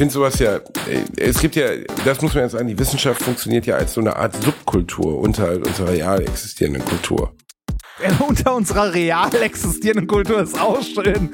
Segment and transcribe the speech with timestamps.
[0.00, 0.62] finde sowas ja, äh,
[1.18, 1.66] es gibt ja,
[2.06, 5.52] das muss man jetzt sagen, die Wissenschaft funktioniert ja als so eine Art Subkultur unter
[5.56, 7.34] unserer real existierenden Kultur.
[8.26, 11.28] unter unserer real existierenden Kultur ist auch schön.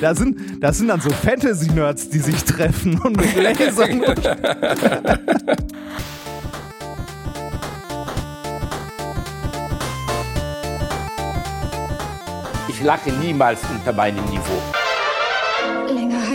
[0.00, 4.02] Da sind, das sind dann so Fantasy-Nerds, die sich treffen und mit Lasern.
[12.68, 14.79] Ich lache niemals unter meinem Niveau.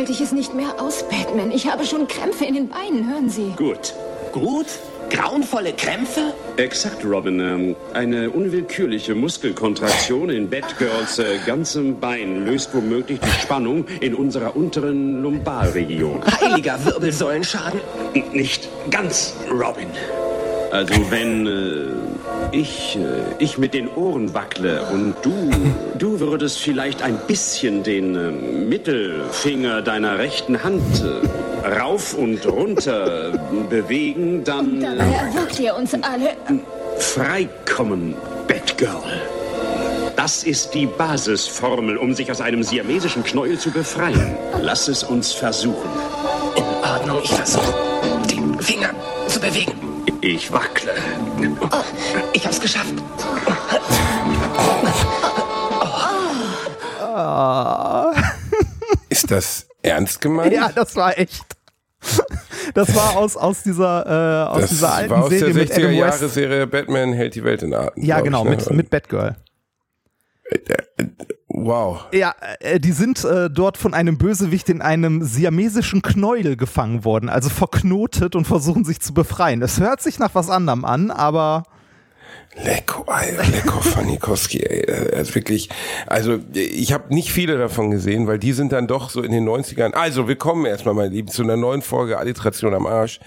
[0.06, 1.50] Halte ich es nicht mehr aus, Batman.
[1.50, 3.54] Ich habe schon Krämpfe in den Beinen, hören Sie.
[3.58, 3.96] Gut.
[4.34, 4.68] Gut?
[5.10, 6.32] Grauenvolle Krämpfe?
[6.58, 7.40] Exakt, Robin.
[7.40, 14.56] Ähm, Eine unwillkürliche Muskelkontraktion in Batgirls äh, ganzem Bein löst womöglich die Spannung in unserer
[14.56, 16.22] unteren Lumbalregion.
[16.40, 17.80] Heiliger Wirbelsäulenschaden?
[18.14, 19.88] N- Nicht ganz, Robin.
[20.70, 25.52] Also wenn äh, ich, äh, ich mit den Ohren wackle und du,
[25.98, 33.34] du würdest vielleicht ein bisschen den äh, Mittelfinger deiner rechten Hand äh, rauf und runter
[33.70, 34.80] bewegen, dann...
[34.80, 36.30] Dabei erwürgt ihr uns alle.
[36.98, 38.16] Freikommen,
[38.48, 39.22] Batgirl.
[40.16, 44.38] Das ist die Basisformel, um sich aus einem siamesischen Knäuel zu befreien.
[44.62, 45.90] Lass es uns versuchen.
[46.56, 47.74] In Ordnung, ich versuche,
[48.30, 48.92] die Finger
[49.28, 49.85] zu bewegen.
[50.22, 50.94] Ich wackle.
[51.62, 51.84] Oh,
[52.34, 52.94] ich hab's geschafft.
[59.10, 60.54] Ist das ernst gemeint?
[60.54, 61.44] ja, das war echt.
[62.74, 65.72] Das war aus, aus dieser, äh, aus das dieser alten war aus Serie der mit
[65.72, 66.30] 60er Adam Jahre.
[66.30, 68.04] Serie Batman hält die Welt in Atem.
[68.04, 68.56] Ja, genau, ich, ne?
[68.58, 69.36] mit, mit Batgirl.
[71.58, 72.08] Wow.
[72.12, 77.30] Ja, äh, die sind äh, dort von einem Bösewicht in einem siamesischen Knäuel gefangen worden,
[77.30, 79.62] also verknotet und versuchen sich zu befreien.
[79.62, 81.64] Es hört sich nach was anderem an, aber
[82.62, 83.06] Lecko,
[83.52, 84.86] Lecko von Nikowski, ey.
[85.12, 85.70] Das ist wirklich,
[86.08, 89.48] also ich habe nicht viele davon gesehen, weil die sind dann doch so in den
[89.48, 89.94] 90ern.
[89.94, 93.20] Also willkommen erstmal, meine Lieben, zu einer neuen Folge Alliteration am Arsch.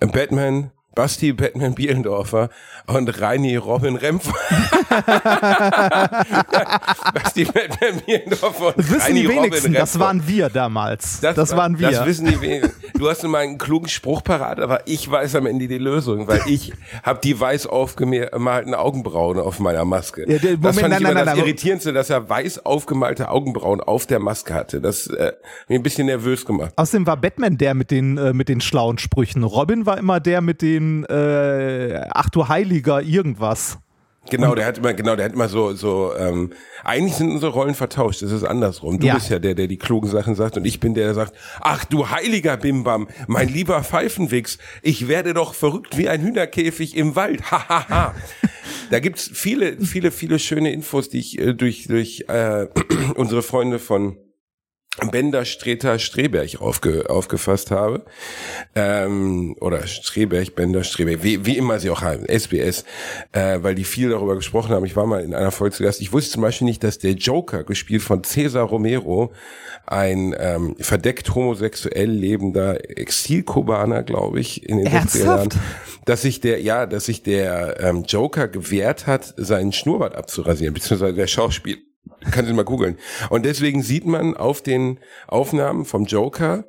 [0.00, 2.48] Äh, Batman, Basti Batman Bielendorfer
[2.86, 4.32] und Reini Robin Rempf.
[7.14, 9.72] Basti Batman Bielendorfer und das wissen Reini die Robin wenigsten.
[9.74, 11.20] Das waren wir damals.
[11.20, 11.90] Das, war- waren wir.
[11.90, 12.85] Das wissen die wenigsten.
[12.98, 16.40] Du hast immer einen klugen Spruch parat, aber ich weiß am Ende die Lösung, weil
[16.46, 20.22] ich habe die weiß aufgemalten Augenbrauen auf meiner Maske.
[20.22, 22.64] Ja, der- das Moment, fand nein, ich immer nein, das nein, Irritierendste, dass er weiß
[22.64, 24.80] aufgemalte Augenbrauen auf der Maske hatte.
[24.80, 25.34] Das äh, hat
[25.68, 26.72] mich ein bisschen nervös gemacht.
[26.76, 29.44] Außerdem war Batman der mit den, äh, mit den schlauen Sprüchen.
[29.44, 33.78] Robin war immer der mit den äh, Ach du Heiliger irgendwas.
[34.30, 36.50] Genau, der hat immer, genau, der hat immer so, so, ähm,
[36.84, 38.98] eigentlich sind unsere Rollen vertauscht, das ist andersrum.
[38.98, 39.14] Du Ja.
[39.14, 41.84] bist ja der, der die klugen Sachen sagt und ich bin der, der sagt, ach
[41.84, 47.50] du heiliger Bimbam, mein lieber Pfeifenwichs, ich werde doch verrückt wie ein Hühnerkäfig im Wald,
[47.50, 48.14] ha, ha, ha.
[48.90, 52.66] Da gibt's viele, viele, viele schöne Infos, die ich äh, durch, durch äh,
[53.16, 54.16] unsere Freunde von
[55.10, 58.04] Bender, Streter, Streberg aufge, aufgefasst habe.
[58.74, 62.84] Ähm, oder Streberg, Bender, Streberg, wie, wie immer sie auch haben, SBS,
[63.32, 64.86] äh, weil die viel darüber gesprochen haben.
[64.86, 66.00] Ich war mal in einer Folge zu Gast.
[66.00, 69.32] Ich wusste zum Beispiel nicht, dass der Joker, gespielt von Cesar Romero,
[69.86, 75.58] ein ähm, verdeckt homosexuell lebender Exilkubaner, glaube ich, in den 60er Jahren, Ernsthaft?
[76.06, 81.14] dass sich der, ja, dass sich der ähm, Joker gewehrt hat, seinen Schnurrbart abzurasieren, beziehungsweise
[81.14, 81.85] der Schauspiel.
[82.30, 82.96] Kannst du mal googeln.
[83.30, 86.64] Und deswegen sieht man auf den Aufnahmen vom Joker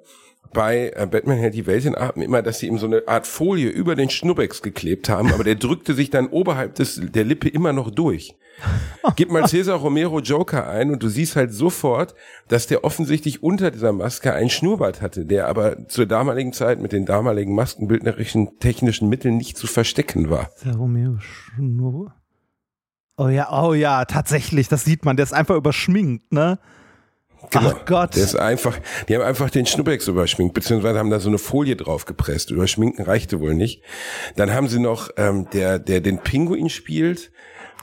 [0.53, 3.95] bei äh, Batman hält die Welt immer, dass sie ihm so eine Art Folie über
[3.95, 7.91] den Schnubbex geklebt haben, aber der drückte sich dann oberhalb des, der Lippe immer noch
[7.91, 8.35] durch.
[9.15, 12.15] Gib mal Cesar Romero Joker ein und du siehst halt sofort,
[12.47, 16.91] dass der offensichtlich unter dieser Maske einen Schnurrbart hatte, der aber zur damaligen Zeit mit
[16.91, 20.49] den damaligen maskenbildnerischen technischen Mitteln nicht zu verstecken war.
[20.65, 22.15] Der Romeo Schnurr.
[23.17, 26.59] Oh ja, oh ja, tatsächlich, das sieht man, der ist einfach überschminkt, ne?
[27.53, 28.15] Ach Gott.
[28.15, 31.75] Der ist einfach, die haben einfach den Schnubbex überschminkt, beziehungsweise haben da so eine Folie
[31.75, 32.51] drauf gepresst.
[32.51, 33.81] Überschminken reichte wohl nicht.
[34.35, 37.31] Dann haben sie noch, ähm, der, der den Pinguin spielt,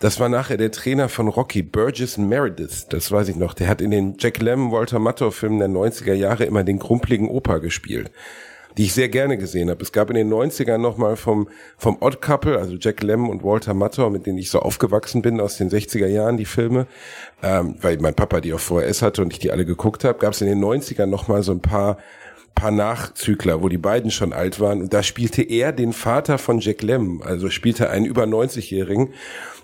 [0.01, 3.55] das war nachher der Trainer von Rocky, Burgess Meredith, das weiß ich noch.
[3.55, 7.29] Der hat in den Jack Lemmon, Walter Matthau Filmen der 90er Jahre immer den krumpeligen
[7.29, 8.11] Opa gespielt
[8.77, 9.83] die ich sehr gerne gesehen habe.
[9.83, 13.75] Es gab in den 90ern nochmal vom, vom Odd Couple, also Jack Lemmon und Walter
[13.75, 16.87] Matthau, mit denen ich so aufgewachsen bin aus den 60er Jahren, die Filme,
[17.43, 20.33] ähm, weil mein Papa die auf VHS hatte und ich die alle geguckt habe, gab
[20.33, 21.99] es in den 90ern nochmal so ein paar
[22.55, 26.61] paar Nachzügler, wo die beiden schon alt waren und da spielte er den Vater von
[26.61, 29.13] Jack Lemmon, also spielte einen über 90-Jährigen.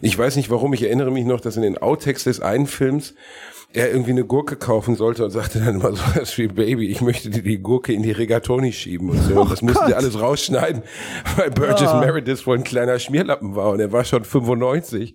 [0.00, 3.14] Ich weiß nicht warum, ich erinnere mich noch, dass in den Outtakes des einen Films
[3.72, 7.00] er irgendwie eine Gurke kaufen sollte und sagte dann immer so was wie Baby, ich
[7.00, 9.40] möchte dir die Gurke in die Regatoni schieben und so.
[9.40, 10.82] Und das mussten sie alles rausschneiden,
[11.37, 15.14] weil Burgess Meredith wohl ein kleiner Schmierlappen war und er war schon 95.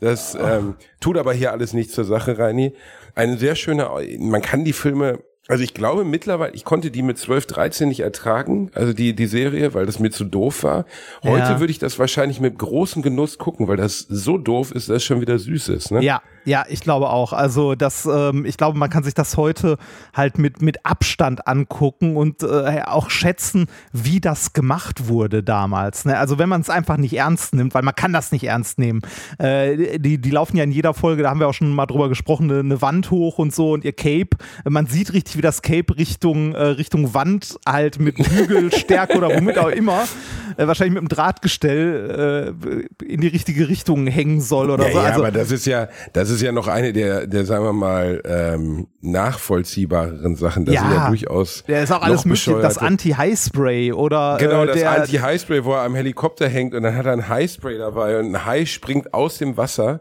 [0.00, 2.74] Das ähm, tut aber hier alles nicht zur Sache, Reini.
[3.14, 7.18] Eine sehr schöne, man kann die Filme Also ich glaube mittlerweile, ich konnte die mit
[7.18, 10.86] 12, 13 nicht ertragen, also die, die Serie, weil das mir zu doof war.
[11.24, 11.60] Heute Ja.
[11.60, 15.04] würde ich das wahrscheinlich mit großem Genuss gucken, weil das so doof ist, dass es
[15.04, 15.90] schon wieder süß ist.
[15.90, 16.02] Ne?
[16.02, 17.32] Ja, ja, ich glaube auch.
[17.32, 19.76] Also das, ähm, ich glaube, man kann sich das heute
[20.14, 26.04] halt mit, mit Abstand angucken und äh, auch schätzen, wie das gemacht wurde damals.
[26.04, 26.16] Ne?
[26.18, 29.02] Also wenn man es einfach nicht ernst nimmt, weil man kann das nicht ernst nehmen.
[29.38, 32.08] Äh, die, die laufen ja in jeder Folge, da haben wir auch schon mal drüber
[32.08, 34.30] gesprochen, eine, eine Wand hoch und so und ihr Cape.
[34.64, 39.58] Man sieht richtig, wie das Cape Richtung, äh, Richtung Wand halt mit Bügelstärke oder womit
[39.58, 40.04] auch immer,
[40.56, 42.54] äh, wahrscheinlich mit einem Drahtgestell
[43.00, 44.98] äh, in die richtige Richtung hängen soll oder Ja, so.
[44.98, 47.72] ja, also, aber das ist ja, das ist ja noch eine der, der sagen wir
[47.72, 50.64] mal, ähm, nachvollziehbareren Sachen.
[50.64, 50.80] Das Ja.
[50.82, 51.64] sind ja durchaus.
[51.66, 52.60] Der ist auch alles mögliche.
[52.60, 57.06] Das Anti-High-Spray oder Genau, äh, das Anti-High-Spray, wo er am Helikopter hängt und dann hat
[57.06, 60.00] er ein High-Spray dabei und ein Hai springt aus dem Wasser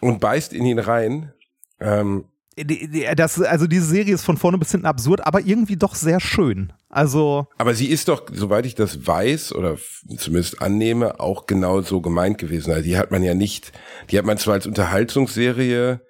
[0.00, 1.32] und beißt in ihn rein.
[1.80, 2.24] Ähm,
[3.16, 6.72] das, also diese Serie ist von vorne bis hinten absurd, aber irgendwie doch sehr schön.
[6.88, 9.78] Also aber sie ist doch, soweit ich das weiß oder
[10.16, 12.72] zumindest annehme, auch genau so gemeint gewesen.
[12.72, 13.72] Also die hat man ja nicht,
[14.10, 16.00] die hat man zwar als Unterhaltungsserie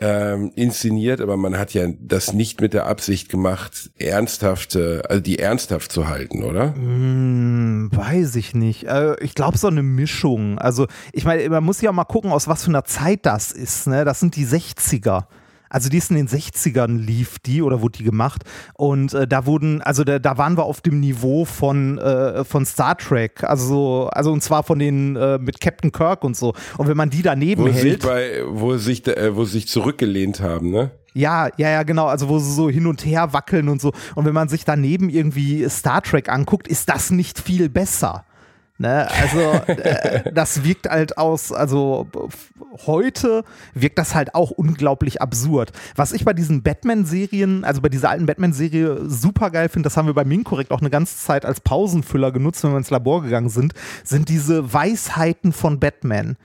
[0.00, 5.40] ähm, inszeniert, aber man hat ja das nicht mit der Absicht gemacht, ernsthafte, also die
[5.40, 6.74] ernsthaft zu halten, oder?
[6.74, 8.84] Hm, weiß ich nicht.
[8.84, 10.58] Äh, ich glaube, so eine Mischung.
[10.58, 13.88] Also, ich meine, man muss ja mal gucken, aus was für einer Zeit das ist.
[13.88, 14.04] Ne?
[14.04, 15.24] Das sind die 60er.
[15.70, 18.42] Also die ist in den 60ern lief die oder wurde die gemacht
[18.74, 22.64] und äh, da wurden, also da, da waren wir auf dem Niveau von, äh, von
[22.66, 26.54] Star Trek, also, also und zwar von den äh, mit Captain Kirk und so.
[26.76, 29.52] Und wenn man die daneben Wo sie sich hält, bei, wo sich, äh, wo sie
[29.52, 30.90] sich zurückgelehnt haben, ne?
[31.14, 32.06] Ja, ja, ja, genau.
[32.06, 33.92] Also wo sie so hin und her wackeln und so.
[34.14, 38.24] Und wenn man sich daneben irgendwie Star Trek anguckt, ist das nicht viel besser.
[38.80, 39.08] Ne?
[39.10, 42.06] Also äh, das wirkt halt aus, also
[42.86, 43.44] heute
[43.74, 45.72] wirkt das halt auch unglaublich absurd.
[45.96, 50.06] Was ich bei diesen Batman-Serien, also bei dieser alten Batman-Serie super geil finde, das haben
[50.06, 53.48] wir bei Minkorrekt auch eine ganze Zeit als Pausenfüller genutzt, wenn wir ins Labor gegangen
[53.48, 56.36] sind, sind diese Weisheiten von Batman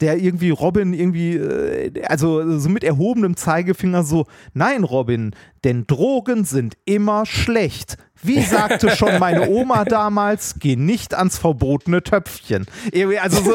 [0.00, 5.34] der irgendwie Robin irgendwie, äh, also so mit erhobenem Zeigefinger so, nein Robin,
[5.64, 7.98] denn Drogen sind immer schlecht.
[8.22, 12.66] Wie sagte schon meine Oma damals, geh nicht ans verbotene Töpfchen.
[13.20, 13.52] Also so,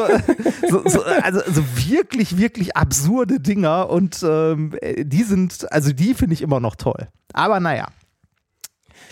[0.68, 6.34] so, so, also, also wirklich, wirklich absurde Dinger und ähm, die sind, also die finde
[6.34, 7.08] ich immer noch toll.
[7.32, 7.86] Aber naja.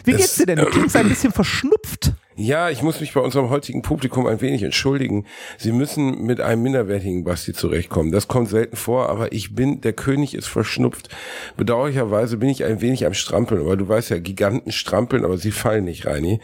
[0.05, 0.59] Wie Das- geht's dir denn?
[0.59, 2.13] Du klingst ein bisschen verschnupft.
[2.37, 5.25] Ja, ich muss mich bei unserem heutigen Publikum ein wenig entschuldigen.
[5.57, 8.11] Sie müssen mit einem minderwertigen Basti zurechtkommen.
[8.11, 11.09] Das kommt selten vor, aber ich bin, der König ist verschnupft.
[11.57, 15.53] Bedauerlicherweise bin ich ein wenig am Strampeln, aber du weißt ja, Giganten strampeln, aber sie
[15.53, 16.41] fallen nicht, Reini.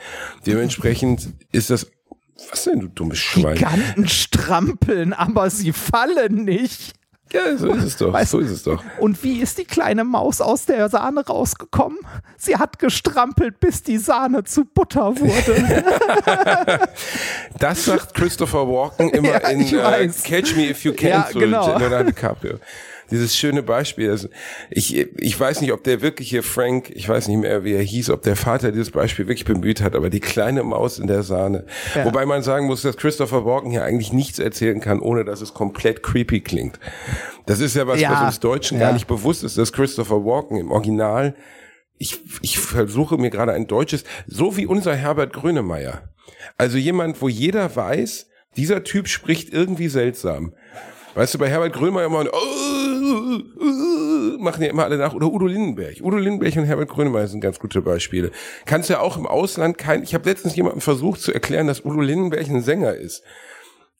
[0.46, 1.90] Dementsprechend ist das,
[2.50, 3.56] was denn, du dummes Schwein?
[3.56, 6.94] Giganten strampeln, aber sie fallen nicht.
[7.32, 8.82] Ja, so ist es doch, Weißt- so ist es doch.
[8.98, 11.98] Und wie ist die kleine Maus aus der Sahne rausgekommen?
[12.36, 16.80] Sie hat gestrampelt, bis die Sahne zu Butter wurde.
[17.58, 20.22] Das sagt Christopher Walken immer Ja, in weiß.
[20.22, 21.66] Catch Me If You Can Ja, zu genau.
[21.78, 22.58] Leonardo DiCaprio.
[23.10, 24.10] Dieses schöne Beispiel.
[24.10, 24.28] Also
[24.70, 28.10] ich, ich weiß nicht, ob der wirkliche Frank, ich weiß nicht mehr, wie er hieß,
[28.10, 31.66] ob der Vater dieses Beispiel wirklich bemüht hat, aber die kleine Maus in der Sahne.
[31.94, 32.04] Ja.
[32.04, 35.54] Wobei man sagen muss, dass Christopher Walken hier eigentlich nichts erzählen kann, ohne dass es
[35.54, 36.78] komplett creepy klingt.
[37.46, 38.12] Das ist ja was, Ja.
[38.12, 38.86] was uns Deutschen Ja.
[38.86, 41.34] gar nicht bewusst ist, dass Christopher Walken im Original
[42.02, 46.08] ich, ich versuche mir gerade ein deutsches, so wie unser Herbert Grönemeyer.
[46.56, 50.54] Also jemand, wo jeder weiß, dieser Typ spricht irgendwie seltsam.
[51.14, 55.12] Weißt du, bei Herbert Grönemeyer immer, oh, oh, machen ja immer alle nach.
[55.14, 55.96] Oder Udo Lindenberg.
[56.02, 58.30] Udo Lindenberg und Herbert Grönemeyer sind ganz gute Beispiele.
[58.66, 62.00] Kannst ja auch im Ausland kein, ich habe letztens jemandem versucht zu erklären, dass Udo
[62.00, 63.22] Lindenberg ein Sänger ist.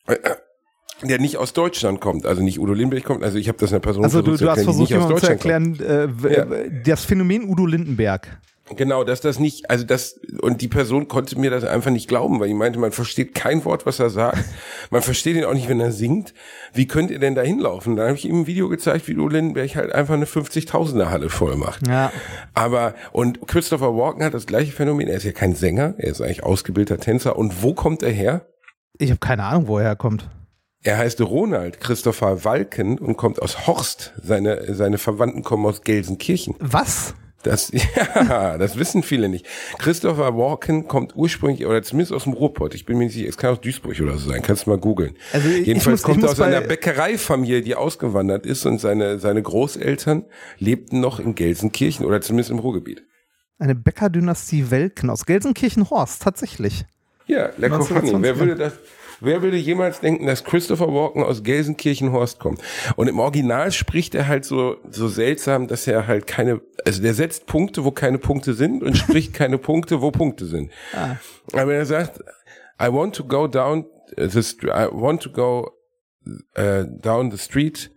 [0.07, 0.17] Äh,
[1.03, 3.81] Der nicht aus Deutschland kommt, also nicht Udo Lindenberg kommt, also ich habe das einer
[3.81, 6.83] Person Also du, versucht zu du hast erklären, die versucht, jemandem zu erklären, äh, w-
[6.85, 8.39] das Phänomen Udo Lindenberg.
[8.77, 12.39] Genau, dass das nicht, also das, und die Person konnte mir das einfach nicht glauben,
[12.39, 14.39] weil die meinte, man versteht kein Wort, was er sagt.
[14.91, 16.35] Man versteht ihn auch nicht, wenn er singt.
[16.73, 17.95] Wie könnt ihr denn da hinlaufen?
[17.95, 21.31] Dann habe ich ihm ein Video gezeigt, wie Udo Lindenberg halt einfach eine 50.000er Halle
[21.31, 21.87] voll macht.
[21.87, 22.13] Ja.
[22.55, 25.07] Aber, und Christopher Walken hat das gleiche Phänomen.
[25.07, 27.37] Er ist ja kein Sänger, er ist eigentlich ausgebildeter Tänzer.
[27.37, 28.47] Und wo kommt er her?
[28.99, 30.29] Ich habe keine Ahnung, wo er herkommt.
[30.83, 34.15] Er heißt Ronald Christopher Walken und kommt aus Horst.
[34.23, 36.55] Seine, seine Verwandten kommen aus Gelsenkirchen.
[36.59, 37.15] Was?
[37.43, 37.73] Das,
[38.15, 39.47] ja, das wissen viele nicht.
[39.79, 42.75] Christopher Walken kommt ursprünglich, oder zumindest aus dem Ruhrpott.
[42.75, 44.43] Ich bin mir nicht sicher, es kann aus Duisburg oder so sein.
[44.43, 45.17] Kannst du mal googeln.
[45.33, 50.27] Also Jedenfalls muss- kommt er aus einer Bäckereifamilie, die ausgewandert ist und seine, seine Großeltern
[50.59, 53.03] lebten noch in Gelsenkirchen oder zumindest im Ruhrgebiet.
[53.59, 56.85] Eine Bäckerdynastie Welken aus Gelsenkirchen-Horst, tatsächlich.
[57.27, 58.23] Ja, Lecco 1920, Funny.
[58.23, 58.73] Wer würde das,
[59.21, 62.61] wer würde jemals denken, dass Christopher Walken aus Gelsenkirchenhorst kommt?
[62.97, 67.15] Und im Original spricht er halt so, so seltsam, dass er halt keine, also der
[67.15, 70.71] setzt Punkte, wo keine Punkte sind und spricht keine Punkte, wo Punkte sind.
[70.95, 71.17] Ah.
[71.53, 72.21] Aber er sagt,
[72.81, 73.87] I want to go down
[74.17, 75.71] the, I want to go
[76.57, 77.91] uh, down the street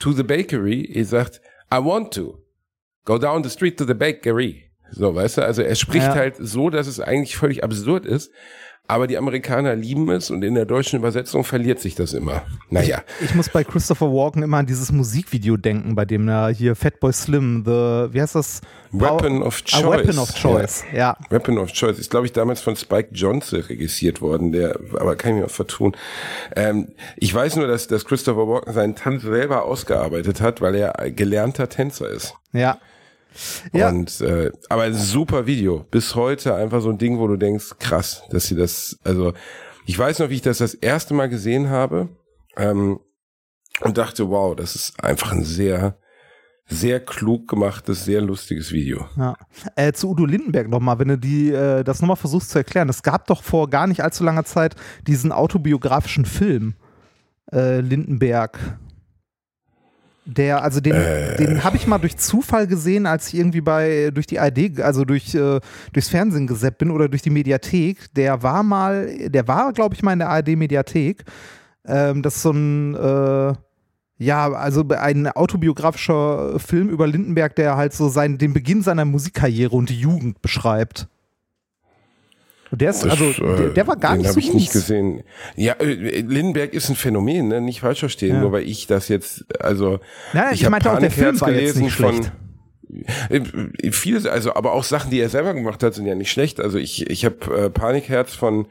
[0.00, 0.90] to the bakery.
[0.92, 1.40] Er sagt,
[1.72, 2.38] I want to
[3.04, 4.70] go down the street to the bakery.
[4.90, 6.14] So, weißt du, also er spricht ja.
[6.14, 8.30] halt so, dass es eigentlich völlig absurd ist.
[8.86, 12.42] Aber die Amerikaner lieben es und in der deutschen Übersetzung verliert sich das immer.
[12.68, 13.02] Naja.
[13.20, 16.76] Ich, ich muss bei Christopher Walken immer an dieses Musikvideo denken, bei dem er hier
[16.76, 17.70] Fatboy Slim, the,
[18.12, 18.60] wie heißt das?
[18.92, 19.84] Weapon of Choice.
[19.84, 20.98] A Weapon of Choice, ja.
[20.98, 21.16] ja.
[21.30, 25.32] Weapon of Choice ist, glaube ich, damals von Spike Jonze registriert worden, der, aber kann
[25.32, 25.96] ich mir auch vertun.
[26.54, 31.10] Ähm, ich weiß nur, dass, dass Christopher Walken seinen Tanz selber ausgearbeitet hat, weil er
[31.10, 32.34] gelernter Tänzer ist.
[32.52, 32.78] Ja.
[33.72, 33.88] Ja.
[33.88, 35.86] Und äh, aber ein super Video.
[35.90, 39.32] Bis heute einfach so ein Ding, wo du denkst, krass, dass sie das, also
[39.86, 42.08] ich weiß noch, wie ich das das erste Mal gesehen habe
[42.56, 43.00] ähm,
[43.80, 45.98] und dachte, wow, das ist einfach ein sehr
[46.66, 49.06] sehr klug gemachtes, sehr lustiges Video.
[49.16, 49.36] Ja.
[49.76, 52.88] Äh, zu Udo Lindenberg nochmal, wenn du die, äh, das nochmal versuchst zu erklären.
[52.88, 54.74] Es gab doch vor gar nicht allzu langer Zeit
[55.06, 56.74] diesen autobiografischen Film
[57.52, 58.78] äh, Lindenberg.
[60.26, 61.36] Der, also den, äh.
[61.36, 65.04] den habe ich mal durch Zufall gesehen, als ich irgendwie bei durch die ID, also
[65.04, 65.60] durch äh,
[65.92, 68.12] durchs Fernsehen gesäppt bin oder durch die Mediathek.
[68.14, 71.24] Der war mal, der war, glaube ich, mal in der ARD-Mediathek.
[71.86, 73.54] Ähm, das ist so ein äh,
[74.18, 79.74] ja, also ein autobiografischer Film über Lindenberg, der halt so sein, den Beginn seiner Musikkarriere
[79.74, 81.08] und die Jugend beschreibt.
[82.74, 85.22] Und der ist, also, der, der, war gar nicht so ich nicht gesehen.
[85.54, 87.60] Ja, äh, Lindenberg ist ein Phänomen, ne?
[87.60, 88.40] nicht falsch verstehen, ja.
[88.40, 90.00] nur weil ich das jetzt, also
[90.32, 92.32] ja, ich, ich meinte auch, der Film war jetzt nicht schlecht.
[92.88, 96.32] Von, äh, Vieles, also aber auch Sachen, die er selber gemacht hat, sind ja nicht
[96.32, 96.58] schlecht.
[96.58, 98.66] Also ich, ich habe äh, Panikherz von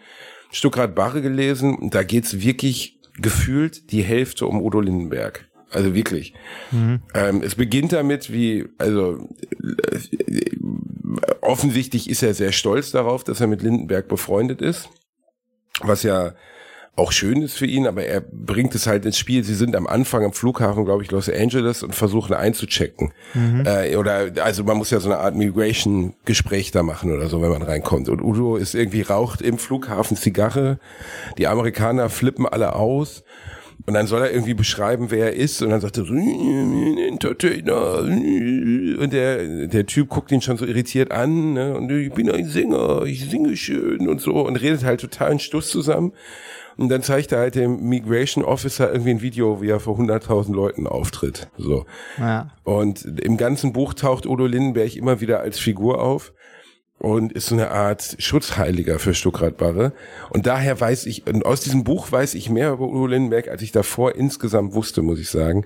[0.51, 1.89] Stuckrad Barre gelesen.
[1.89, 5.47] Da geht's wirklich gefühlt die Hälfte um Udo Lindenberg.
[5.71, 6.33] Also wirklich.
[6.71, 7.03] Mhm.
[7.13, 9.29] Ähm, es beginnt damit, wie, also
[9.61, 10.49] äh,
[11.41, 14.89] offensichtlich ist er sehr stolz darauf, dass er mit Lindenberg befreundet ist,
[15.81, 16.33] was ja
[16.95, 19.43] auch schön ist für ihn, aber er bringt es halt ins Spiel.
[19.43, 23.13] Sie sind am Anfang am Flughafen, glaube ich, Los Angeles und versuchen einzuchecken.
[23.33, 23.63] Mhm.
[23.65, 27.49] Äh, oder also man muss ja so eine Art Migration-Gespräch da machen oder so, wenn
[27.49, 28.09] man reinkommt.
[28.09, 30.77] Und Udo ist irgendwie raucht im Flughafen Zigarre.
[31.39, 33.23] Die Amerikaner flippen alle aus.
[33.85, 35.61] Und dann soll er irgendwie beschreiben, wer er ist.
[35.61, 37.99] Und dann sagt er so, Entertainer.
[37.99, 41.53] Und der, der Typ guckt ihn schon so irritiert an.
[41.53, 41.75] Ne?
[41.75, 44.41] Und ich bin ein Sänger, ich singe schön und so.
[44.45, 46.13] Und redet halt total einen Stuss zusammen.
[46.77, 50.53] Und dann zeigt er halt dem Migration Officer irgendwie ein Video, wie er vor 100.000
[50.53, 51.49] Leuten auftritt.
[51.57, 51.85] So.
[52.17, 52.51] Ja.
[52.63, 56.33] Und im ganzen Buch taucht Udo Lindenberg immer wieder als Figur auf
[56.99, 59.93] und ist so eine Art Schutzheiliger für Stuckrad-Barre.
[60.29, 63.61] Und daher weiß ich, und aus diesem Buch weiß ich mehr über Udo Lindenberg, als
[63.61, 65.65] ich davor insgesamt wusste, muss ich sagen.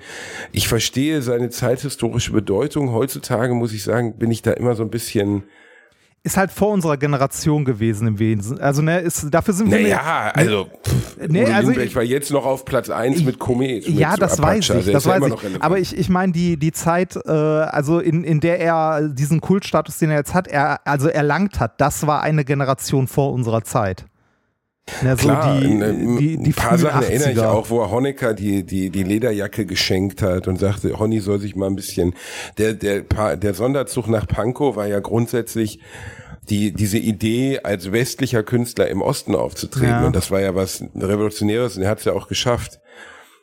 [0.51, 2.91] Ich verstehe seine zeithistorische Bedeutung.
[2.91, 5.43] Heutzutage, muss ich sagen, bin ich da immer so ein bisschen
[6.27, 8.59] ist halt vor unserer Generation gewesen im Wesen.
[8.59, 9.79] Also, ne, ist, dafür sind wir.
[9.79, 13.87] Naja, also, pff, nee, also ich war jetzt noch auf Platz 1 mit Komet.
[13.87, 14.75] Ja, mit das Apache.
[14.75, 14.91] weiß ich.
[14.91, 15.63] Das weiß ich.
[15.63, 19.99] Aber ich, ich meine, die, die Zeit, äh, also in, in der er diesen Kultstatus,
[19.99, 24.05] den er jetzt hat, er, also erlangt hat, das war eine Generation vor unserer Zeit.
[25.03, 27.05] Ja, so Klar, die, ein, die, die ein paar Sachen 80er.
[27.05, 31.19] erinnere ich auch, wo er Honecker die, die, die Lederjacke geschenkt hat und sagte, Honey
[31.19, 32.15] soll sich mal ein bisschen,
[32.57, 35.79] der, der, der Sonderzug nach Pankow war ja grundsätzlich
[36.49, 39.89] die, diese Idee, als westlicher Künstler im Osten aufzutreten.
[39.89, 40.05] Ja.
[40.05, 42.79] Und das war ja was Revolutionäres und er hat es ja auch geschafft.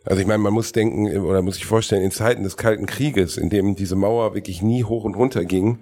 [0.05, 3.37] Also ich meine, man muss denken oder muss sich vorstellen, in Zeiten des Kalten Krieges,
[3.37, 5.79] in dem diese Mauer wirklich nie hoch und runter ging,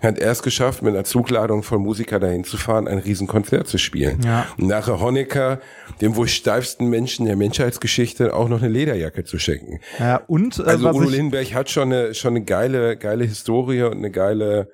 [0.00, 3.78] hat er es geschafft, mit einer Zugladung von Musiker dahin zu fahren, ein Riesenkonzert zu
[3.78, 4.20] spielen.
[4.24, 4.46] Ja.
[4.58, 5.60] Und nachher Honecker,
[6.00, 9.80] dem wohl steifsten Menschen der Menschheitsgeschichte, auch noch eine Lederjacke zu schenken.
[9.98, 13.98] Ja, und äh, also Udo Lindenberg hat schon eine schon eine geile geile Historie und
[13.98, 14.68] eine geile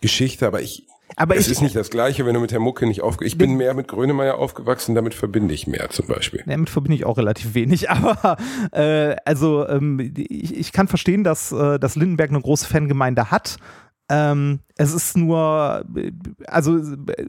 [0.00, 0.86] Geschichte, aber ich
[1.16, 3.24] aber es ich, ist nicht das Gleiche, wenn du mit der Mucke nicht aufge...
[3.24, 6.42] Ich bin mehr mit Grönemeyer aufgewachsen, damit verbinde ich mehr zum Beispiel.
[6.46, 8.36] Damit verbinde ich auch relativ wenig, aber
[8.72, 13.56] äh, also ähm, ich, ich kann verstehen, dass, äh, dass Lindenberg eine große Fangemeinde hat.
[14.10, 15.84] Ähm, es ist nur,
[16.46, 16.78] also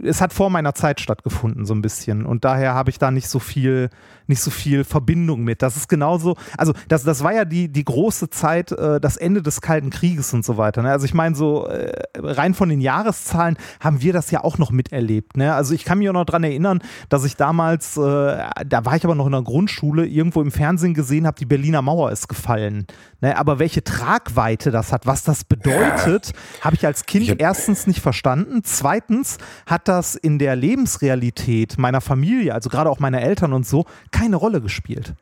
[0.04, 2.25] es hat vor meiner Zeit stattgefunden, so ein bisschen.
[2.25, 3.89] Und daher habe ich da nicht so viel,
[4.27, 5.62] nicht so viel Verbindung mit.
[5.62, 9.42] Das ist genauso, also das, das war ja die, die große Zeit, äh, das Ende
[9.42, 10.82] des Kalten Krieges und so weiter.
[10.82, 10.92] Ne?
[10.92, 14.72] Also ich meine, so äh, rein von den Jahreszahlen haben wir das ja auch noch
[14.72, 15.38] miterlebt.
[15.38, 15.54] Ne?
[15.54, 19.06] Also ich kann mich auch noch dran erinnern, dass ich damals, äh, da war ich
[19.06, 22.88] aber noch in der Grundschule, irgendwo im Fernsehen gesehen habe, die Berliner Mauer ist gefallen.
[23.22, 23.38] Ne?
[23.38, 26.66] Aber welche Tragweite das hat, was das bedeutet, ja.
[26.66, 28.62] habe ich als Kind erstens nicht verstanden.
[28.63, 33.86] Zweitens hat das in der Lebensrealität meiner Familie, also gerade auch meiner Eltern und so,
[34.12, 35.15] keine Rolle gespielt.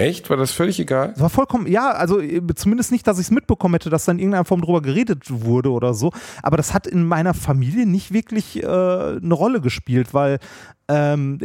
[0.00, 0.30] Echt?
[0.30, 1.08] War das völlig egal?
[1.12, 4.12] Das war vollkommen, ja, also äh, zumindest nicht, dass ich es mitbekommen hätte, dass da
[4.12, 6.10] in irgendeiner Form drüber geredet wurde oder so.
[6.42, 10.38] Aber das hat in meiner Familie nicht wirklich äh, eine Rolle gespielt, weil
[10.88, 11.38] ähm,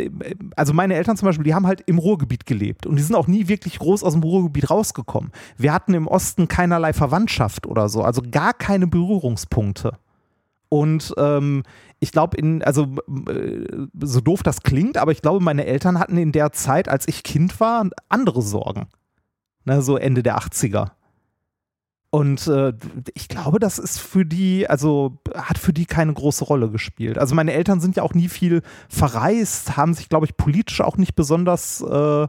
[0.56, 3.28] also meine Eltern zum Beispiel, die haben halt im Ruhrgebiet gelebt und die sind auch
[3.28, 5.32] nie wirklich groß aus dem Ruhrgebiet rausgekommen.
[5.58, 9.98] Wir hatten im Osten keinerlei Verwandtschaft oder so, also gar keine Berührungspunkte.
[10.70, 11.64] Und ähm,
[12.00, 12.96] ich glaube, in, also
[13.28, 17.08] äh, so doof das klingt, aber ich glaube, meine Eltern hatten in der Zeit, als
[17.08, 18.88] ich Kind war, andere Sorgen.
[19.64, 20.92] Ne, so Ende der 80er.
[22.12, 22.72] Und äh,
[23.14, 27.18] ich glaube, das ist für die, also hat für die keine große Rolle gespielt.
[27.18, 30.96] Also meine Eltern sind ja auch nie viel verreist, haben sich, glaube ich, politisch auch
[30.96, 32.28] nicht besonders äh,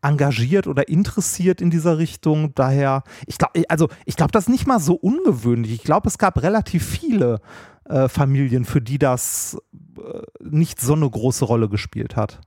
[0.00, 2.54] engagiert oder interessiert in dieser Richtung.
[2.54, 5.72] Daher, ich glaube, also ich glaube, das ist nicht mal so ungewöhnlich.
[5.72, 7.40] Ich glaube, es gab relativ viele
[7.88, 9.58] äh, Familien, für die das
[9.98, 12.40] äh, nicht so eine große Rolle gespielt hat.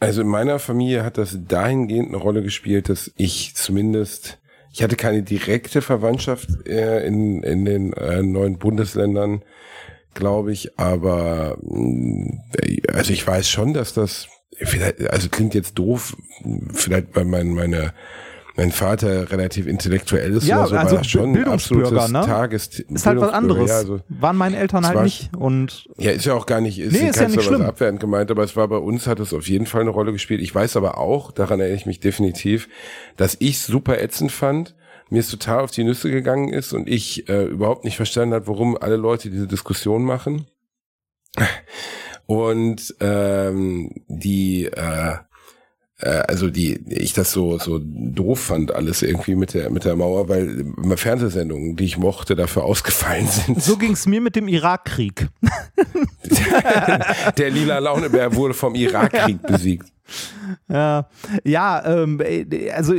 [0.00, 4.40] Also in meiner Familie hat das dahingehend eine Rolle gespielt, dass ich zumindest,
[4.72, 9.44] ich hatte keine direkte Verwandtschaft äh, in, in den äh, neuen Bundesländern,
[10.14, 14.26] glaube ich, aber äh, also ich weiß schon, dass das
[15.08, 16.16] also klingt jetzt doof,
[16.72, 17.94] vielleicht bei mein, meine
[18.56, 22.20] mein Vater relativ intellektuell ist ja, so, also war schon Bildungsbürger, ne?
[22.20, 23.70] Tages ist halt was anderes.
[23.70, 26.92] Ja, also Waren meine Eltern halt nicht und ja, ist ja auch gar nicht, ist,
[26.92, 27.62] nee, ist ja nicht schlimm.
[27.62, 30.42] abwertend gemeint, aber es war bei uns, hat es auf jeden Fall eine Rolle gespielt.
[30.42, 32.68] Ich weiß aber auch, daran erinnere ich mich definitiv,
[33.16, 34.74] dass ich super ätzend fand,
[35.08, 38.46] mir es total auf die Nüsse gegangen ist und ich äh, überhaupt nicht verstanden hat,
[38.46, 40.46] warum alle Leute diese Diskussion machen.
[42.26, 45.16] Und ähm, die äh,
[46.08, 50.28] also die ich das so so doof fand alles irgendwie mit der mit der Mauer,
[50.28, 50.64] weil
[50.96, 53.62] Fernsehsendungen, die ich mochte, dafür ausgefallen sind.
[53.62, 55.28] So ging es mir mit dem Irakkrieg.
[57.38, 59.92] der lila Launebär wurde vom Irakkrieg besiegt.
[60.68, 61.06] Ja,
[61.44, 62.20] ja ähm,
[62.74, 62.94] also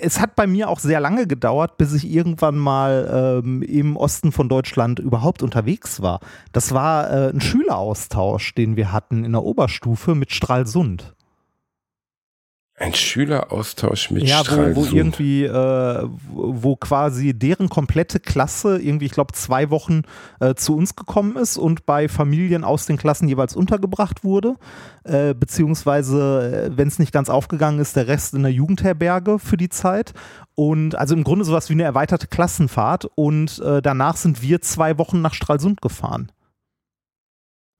[0.00, 4.32] es hat bei mir auch sehr lange gedauert, bis ich irgendwann mal ähm, im Osten
[4.32, 6.20] von Deutschland überhaupt unterwegs war.
[6.52, 11.14] Das war äh, ein Schüleraustausch, den wir hatten in der Oberstufe mit Stralsund.
[12.78, 14.76] Ein Schüleraustausch mit ja, Stralsund.
[14.76, 20.02] wo, wo irgendwie, äh, wo quasi deren komplette Klasse irgendwie, ich glaube, zwei Wochen
[20.40, 24.56] äh, zu uns gekommen ist und bei Familien aus den Klassen jeweils untergebracht wurde,
[25.04, 29.56] äh, beziehungsweise, äh, wenn es nicht ganz aufgegangen ist, der Rest in der Jugendherberge für
[29.56, 30.12] die Zeit.
[30.54, 34.98] Und also im Grunde sowas wie eine erweiterte Klassenfahrt und äh, danach sind wir zwei
[34.98, 36.30] Wochen nach Stralsund gefahren.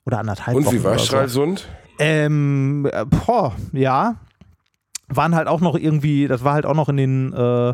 [0.07, 0.77] Oder anderthalb und Wochen.
[0.77, 1.05] Und wie war so.
[1.05, 1.69] Stralsund?
[1.99, 4.17] Ähm, äh, boah, ja,
[5.09, 7.73] waren halt auch noch irgendwie, das war halt auch noch in den, äh,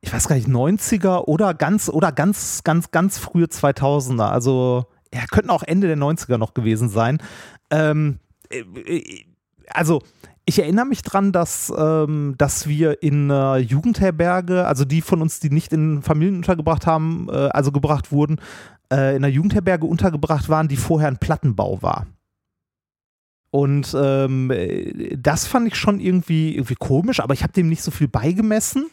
[0.00, 4.28] ich weiß gar nicht, 90er oder ganz, oder ganz, ganz, ganz frühe 2000er.
[4.28, 7.18] Also, ja, könnten auch Ende der 90er noch gewesen sein.
[7.70, 8.18] Ähm,
[8.50, 9.24] äh,
[9.68, 10.02] also,
[10.44, 15.38] ich erinnere mich dran, dass, ähm, dass wir in äh, Jugendherberge, also die von uns,
[15.38, 18.40] die nicht in Familien untergebracht haben, äh, also gebracht wurden,
[18.92, 22.06] äh, in einer Jugendherberge untergebracht waren, die vorher ein Plattenbau war.
[23.52, 24.50] Und ähm,
[25.14, 28.86] das fand ich schon irgendwie, irgendwie komisch, aber ich habe dem nicht so viel beigemessen.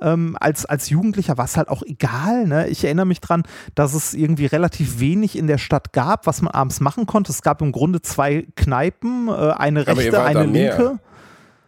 [0.00, 2.46] Ähm, als, als Jugendlicher war es halt auch egal.
[2.46, 2.68] Ne?
[2.68, 3.42] Ich erinnere mich dran,
[3.74, 7.32] dass es irgendwie relativ wenig in der Stadt gab, was man abends machen konnte.
[7.32, 11.00] Es gab im Grunde zwei Kneipen, äh, eine rechte, eine linke.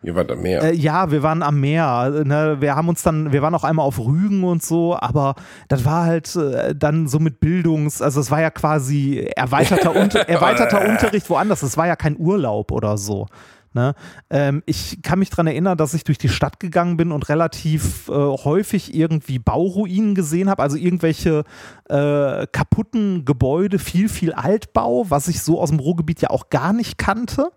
[0.03, 0.63] Ihr wart am Meer.
[0.63, 2.23] Äh, ja, wir waren am Meer.
[2.25, 2.57] Ne?
[2.61, 5.35] Wir haben uns dann, wir waren auch einmal auf Rügen und so, aber
[5.69, 10.21] das war halt äh, dann so mit Bildungs, also es war ja quasi erweiterter, unter,
[10.29, 11.63] erweiterter Unterricht woanders.
[11.63, 13.27] Es war ja kein Urlaub oder so.
[13.75, 13.95] Ne?
[14.31, 18.09] Ähm, ich kann mich daran erinnern, dass ich durch die Stadt gegangen bin und relativ
[18.09, 21.45] äh, häufig irgendwie Bauruinen gesehen habe, also irgendwelche
[21.89, 26.73] äh, kaputten Gebäude, viel, viel Altbau, was ich so aus dem Ruhrgebiet ja auch gar
[26.73, 27.51] nicht kannte.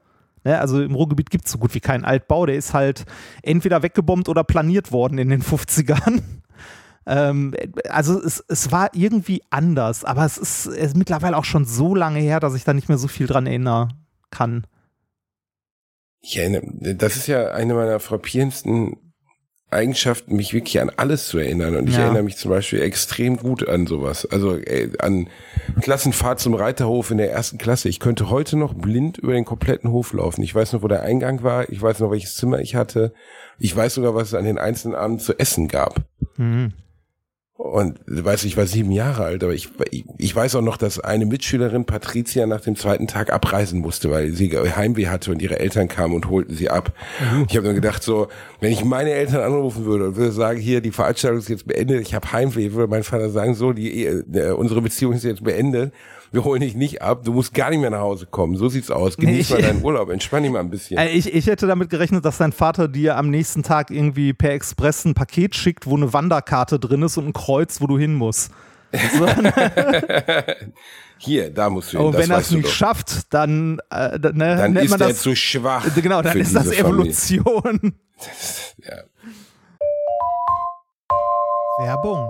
[0.43, 3.05] Ne, also im Ruhrgebiet gibt es so gut wie keinen Altbau, der ist halt
[3.43, 6.21] entweder weggebombt oder planiert worden in den 50ern.
[7.05, 7.53] Ähm,
[7.89, 11.95] also es, es war irgendwie anders, aber es ist, es ist mittlerweile auch schon so
[11.95, 13.93] lange her, dass ich da nicht mehr so viel dran erinnern
[14.29, 14.65] kann.
[16.21, 19.10] Ich erinnere, das ist ja eine meiner frappierendsten
[19.71, 21.75] Eigenschaften, mich wirklich an alles zu erinnern.
[21.75, 22.03] Und ich ja.
[22.03, 24.25] erinnere mich zum Beispiel extrem gut an sowas.
[24.29, 25.29] Also äh, an
[25.81, 27.89] Klassenfahrt zum Reiterhof in der ersten Klasse.
[27.89, 30.43] Ich könnte heute noch blind über den kompletten Hof laufen.
[30.43, 31.69] Ich weiß noch, wo der Eingang war.
[31.69, 33.13] Ich weiß noch, welches Zimmer ich hatte.
[33.59, 36.01] Ich weiß sogar, was es an den einzelnen Abenden zu essen gab.
[36.37, 36.73] Mhm.
[37.61, 39.69] Und weiß ich war sieben Jahre alt, aber ich,
[40.17, 44.31] ich weiß auch noch, dass eine Mitschülerin Patricia nach dem zweiten Tag abreisen musste, weil
[44.31, 46.91] sie Heimweh hatte und ihre Eltern kamen und holten sie ab.
[47.19, 47.45] Mhm.
[47.47, 48.29] Ich habe nur gedacht, so,
[48.61, 52.01] wenn ich meine Eltern anrufen würde und würde sagen, hier, die Veranstaltung ist jetzt beendet,
[52.01, 55.93] ich habe Heimweh, würde mein Vater sagen, so, die, äh, unsere Beziehung ist jetzt beendet
[56.31, 58.55] wir holen dich nicht ab, du musst gar nicht mehr nach Hause kommen.
[58.55, 59.17] So sieht's aus.
[59.17, 60.97] Genieß nee, mal deinen Urlaub, entspann dich mal ein bisschen.
[60.97, 64.51] Äh, ich, ich hätte damit gerechnet, dass dein Vater dir am nächsten Tag irgendwie per
[64.51, 68.13] Express ein Paket schickt, wo eine Wanderkarte drin ist und ein Kreuz, wo du hin
[68.13, 68.51] musst.
[69.17, 69.27] So.
[71.17, 72.07] Hier, da musst du hin.
[72.07, 72.71] Und wenn er es nicht doch.
[72.71, 75.85] schafft, dann, äh, ne, dann nennt ist man er das, zu schwach.
[75.95, 77.93] Genau, dann ist das Evolution.
[78.83, 79.03] ja.
[81.79, 82.29] Werbung.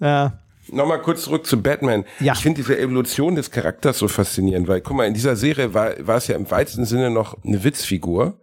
[0.00, 0.38] Ja.
[0.70, 2.04] Nochmal kurz zurück zu Batman.
[2.20, 2.34] Ja.
[2.34, 5.94] Ich finde diese Evolution des Charakters so faszinierend, weil guck mal, in dieser Serie war,
[6.06, 8.38] war es ja im weitesten Sinne noch eine Witzfigur,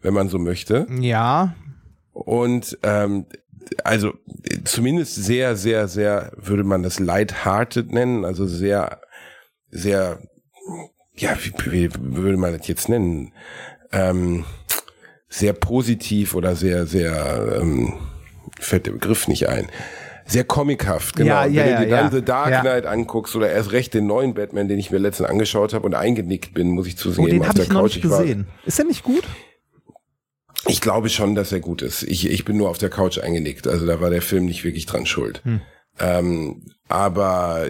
[0.00, 0.86] wenn man so möchte.
[1.00, 1.54] Ja.
[2.12, 3.26] Und ähm,
[3.84, 4.14] also
[4.64, 9.00] zumindest sehr, sehr, sehr, würde man das light-hearted nennen, also sehr,
[9.70, 10.20] sehr,
[11.14, 13.32] ja, wie, wie würde man das jetzt nennen?
[13.92, 14.44] Ähm,
[15.28, 17.94] sehr positiv oder sehr, sehr, ähm,
[18.58, 19.68] fällt der Begriff nicht ein
[20.26, 21.28] sehr comichaft, genau.
[21.28, 24.06] Ja, ja, Wenn du dir ja, dann The Dark Knight anguckst oder erst recht den
[24.06, 27.24] neuen Batman, den ich mir letztens angeschaut habe und eingenickt bin, muss ich zusehen.
[27.24, 28.48] Oh, den habe ich noch nicht gesehen.
[28.64, 29.24] Ist der nicht gut?
[30.68, 32.02] Ich glaube schon, dass er gut ist.
[32.02, 33.68] Ich, ich bin nur auf der Couch eingenickt.
[33.68, 35.42] Also da war der Film nicht wirklich dran schuld.
[35.44, 35.60] Hm.
[35.98, 37.66] Ähm, aber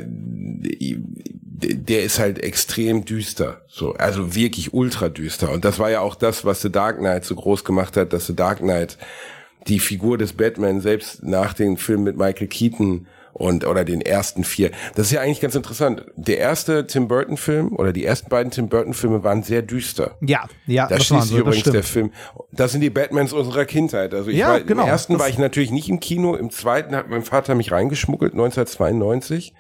[1.59, 5.51] der ist halt extrem düster, so also wirklich ultra düster.
[5.51, 8.27] Und das war ja auch das, was The Dark Knight so groß gemacht hat, dass
[8.27, 8.99] The Dark Knight
[9.69, 14.45] die Figur des Batman selbst nach dem Film mit Michael Keaton und oder den ersten
[14.45, 14.71] vier.
[14.95, 16.07] Das ist ja eigentlich ganz interessant.
[16.17, 20.17] Der erste Tim Burton Film oder die ersten beiden Tim Burton Filme waren sehr düster.
[20.23, 20.87] Ja, ja.
[20.87, 22.13] Da schließt sich so, übrigens der Film.
[22.51, 24.15] Das sind die Batmans unserer Kindheit.
[24.15, 26.97] Also ich ja, war, genau, im ersten war ich natürlich nicht im Kino, im zweiten
[26.97, 29.53] hat mein Vater mich reingeschmuggelt 1992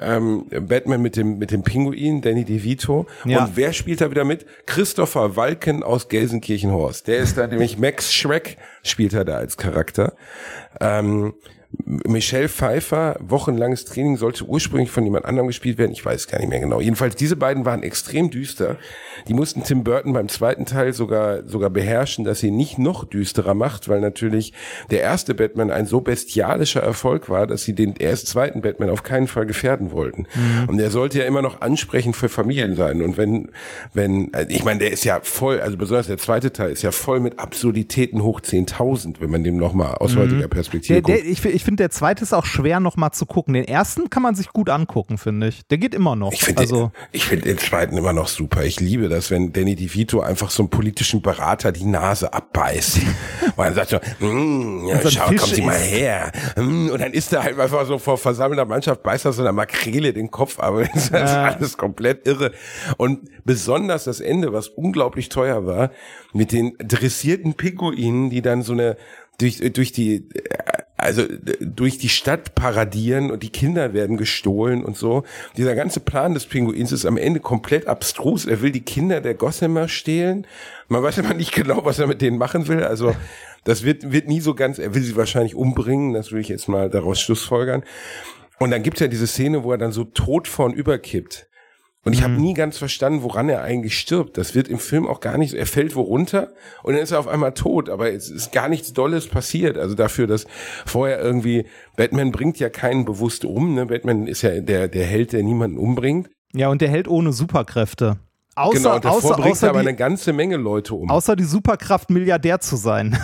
[0.00, 3.06] ähm, Batman mit dem mit dem Pinguin, Danny DeVito.
[3.24, 3.44] Ja.
[3.44, 4.46] Und wer spielt da wieder mit?
[4.66, 7.08] Christopher Walken aus Gelsenkirchenhorst.
[7.08, 10.14] Der ist da nämlich Max Schreck spielt er da als Charakter.
[10.80, 11.34] Ähm,
[11.84, 15.92] Michelle Pfeiffer, wochenlanges Training, sollte ursprünglich von jemand anderem gespielt werden.
[15.92, 16.80] Ich weiß gar nicht mehr genau.
[16.80, 18.76] Jedenfalls, diese beiden waren extrem düster.
[19.28, 23.54] Die mussten Tim Burton beim zweiten Teil sogar, sogar beherrschen, dass sie nicht noch düsterer
[23.54, 24.52] macht, weil natürlich
[24.90, 29.02] der erste Batman ein so bestialischer Erfolg war, dass sie den erst zweiten Batman auf
[29.02, 30.26] keinen Fall gefährden wollten.
[30.34, 30.68] Mhm.
[30.68, 33.02] Und der sollte ja immer noch ansprechend für Familien sein.
[33.02, 33.50] Und wenn,
[33.94, 37.20] wenn, ich meine, der ist ja voll, also besonders der zweite Teil ist ja voll
[37.20, 40.20] mit Absurditäten hoch 10.000, wenn man dem nochmal aus mhm.
[40.20, 43.26] heutiger Perspektive der, der, ich, ich finde, der zweite ist auch schwer noch mal zu
[43.26, 43.52] gucken.
[43.54, 45.66] Den ersten kann man sich gut angucken, finde ich.
[45.66, 46.32] Der geht immer noch.
[46.32, 48.64] Ich finde also, den, find den zweiten immer noch super.
[48.64, 52.98] Ich liebe das, wenn Danny DeVito einfach so einem politischen Berater die Nase abbeißt.
[53.56, 56.32] und dann sagt so, mm, ja, so schau, kommen Sie mal her.
[56.56, 60.12] Und dann ist er halt einfach so vor versammelter Mannschaft, beißt er so einer Makrele
[60.12, 62.52] den Kopf, aber das ist alles komplett irre.
[62.96, 65.90] Und besonders das Ende, was unglaublich teuer war,
[66.32, 68.96] mit den dressierten Pinguinen, die dann so eine
[69.38, 70.28] durch, durch die,
[70.96, 71.24] also
[71.60, 75.24] durch die Stadt paradieren und die Kinder werden gestohlen und so.
[75.56, 78.46] Dieser ganze Plan des Pinguins ist am Ende komplett abstrus.
[78.46, 80.46] Er will die Kinder der Gossamer stehlen.
[80.88, 82.82] Man weiß immer nicht genau, was er mit denen machen will.
[82.82, 83.14] Also
[83.64, 86.68] das wird, wird nie so ganz, er will sie wahrscheinlich umbringen, das würde ich jetzt
[86.68, 87.82] mal daraus schlussfolgern.
[88.58, 91.48] Und dann gibt's ja diese Szene, wo er dann so tot vorn überkippt
[92.06, 94.38] Und ich habe nie ganz verstanden, woran er eigentlich stirbt.
[94.38, 95.56] Das wird im Film auch gar nicht so.
[95.56, 96.52] Er fällt wo runter
[96.84, 99.76] und dann ist er auf einmal tot, aber es ist gar nichts Dolles passiert.
[99.76, 100.46] Also dafür, dass
[100.86, 101.66] vorher irgendwie,
[101.96, 103.86] Batman bringt ja keinen bewusst um, ne?
[103.86, 106.30] Batman ist ja der, der Held, der niemanden umbringt.
[106.52, 108.18] Ja, und der hält ohne Superkräfte.
[108.54, 111.10] Außer, genau, und davor außer, bringt außer, er aber die, eine ganze Menge Leute um.
[111.10, 113.18] außer die Superkraft, Milliardär zu sein.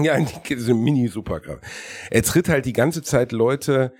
[0.00, 1.60] Ja, eine Mini-Superkraft.
[2.08, 3.92] Er tritt halt die ganze Zeit Leute,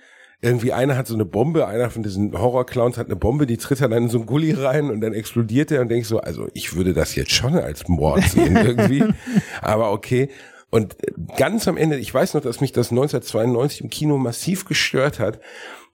[0.43, 3.79] irgendwie einer hat so eine Bombe, einer von diesen Horror-Clowns hat eine Bombe, die tritt
[3.79, 6.75] dann in so einen Gully rein und dann explodiert er und denkt so, also ich
[6.75, 9.05] würde das jetzt schon als Mord sehen irgendwie,
[9.61, 10.29] aber okay.
[10.69, 10.97] Und
[11.37, 15.39] ganz am Ende, ich weiß noch, dass mich das 1992 im Kino massiv gestört hat,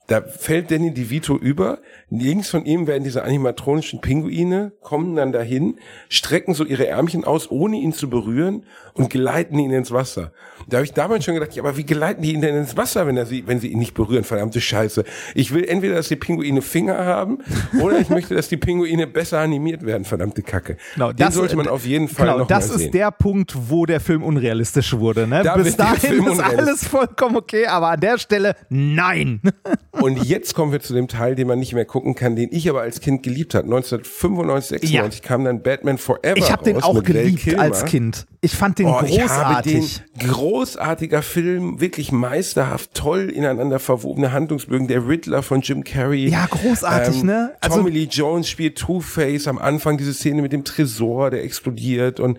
[0.10, 1.80] da fällt Danny DeVito über.
[2.10, 5.76] Links von ihm werden diese animatronischen Pinguine, kommen dann dahin,
[6.10, 10.32] strecken so ihre Ärmchen aus, ohne ihn zu berühren und geleiten ihn ins Wasser.
[10.68, 13.08] Da habe ich damals schon gedacht, ja, aber wie geleiten die ihn denn ins Wasser,
[13.08, 14.24] wenn, er sie, wenn sie ihn nicht berühren?
[14.24, 15.04] Verdammte Scheiße.
[15.36, 17.40] Ich will entweder, dass die Pinguine Finger haben
[17.82, 20.04] oder ich möchte, dass die Pinguine besser animiert werden.
[20.06, 20.78] Verdammte Kacke.
[20.96, 22.92] Genau, Den das- sollte man auf jeden Fall Genau, noch das mal ist sehen.
[22.92, 25.28] der Punkt, wo der Film unrealistisch wurde.
[25.28, 25.44] Ne?
[25.44, 29.42] Da Bis dahin ist alles vollkommen okay, aber an der Stelle nein.
[30.02, 32.70] Und jetzt kommen wir zu dem Teil, den man nicht mehr gucken kann, den ich
[32.70, 33.66] aber als Kind geliebt hat.
[33.66, 38.26] 1995, 96 kam dann Batman Forever Ich habe den auch geliebt als Kind.
[38.42, 40.02] Ich fand den Oh, ich habe den großartig.
[40.20, 44.88] großartiger Film, wirklich meisterhaft, toll ineinander verwobene Handlungsbögen.
[44.88, 46.28] Der Riddler von Jim Carrey.
[46.30, 47.54] Ja, großartig, ne?
[47.62, 52.20] Also- Tommy Lee Jones spielt Two-Face am Anfang, diese Szene mit dem Tresor, der explodiert
[52.20, 52.38] und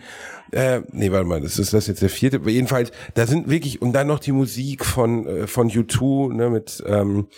[0.53, 2.37] äh, nee, warte mal, das ist das jetzt der vierte.
[2.39, 6.51] Aber jedenfalls, da sind wirklich, und dann noch die Musik von, äh, von U2, ne,
[6.51, 7.29] mit ähm,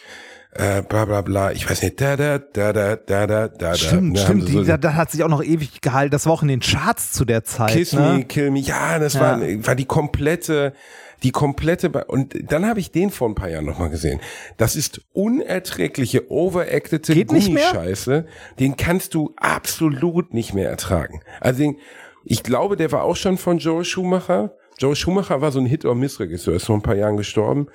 [0.54, 4.12] äh, bla bla bla, ich weiß nicht, da da da da da da da Stimmt,
[4.12, 4.46] ne, haben stimmt.
[4.46, 6.10] sie so- Die, da, da hat sich auch noch ewig gehalten.
[6.10, 7.72] Das war auch in den Charts zu der Zeit.
[7.72, 8.14] Kiss ne?
[8.18, 9.20] Me, Kill Me, ja, das Ja.
[9.20, 10.74] War, war die komplette,
[11.22, 14.20] die komplette, Ba- und dann habe ich den vor ein paar Jahren nochmal gesehen.
[14.58, 17.24] Das ist unerträgliche, overactete?
[17.24, 18.26] Gummischeiße.
[18.58, 21.20] Den kannst du absolut nicht mehr ertragen.
[21.40, 21.76] Also den,
[22.24, 24.54] ich glaube, der war auch schon von Joe Schumacher.
[24.78, 27.68] Joe Schumacher war so ein Hit-or-Miss-Regisseur, ist vor ein paar Jahren gestorben.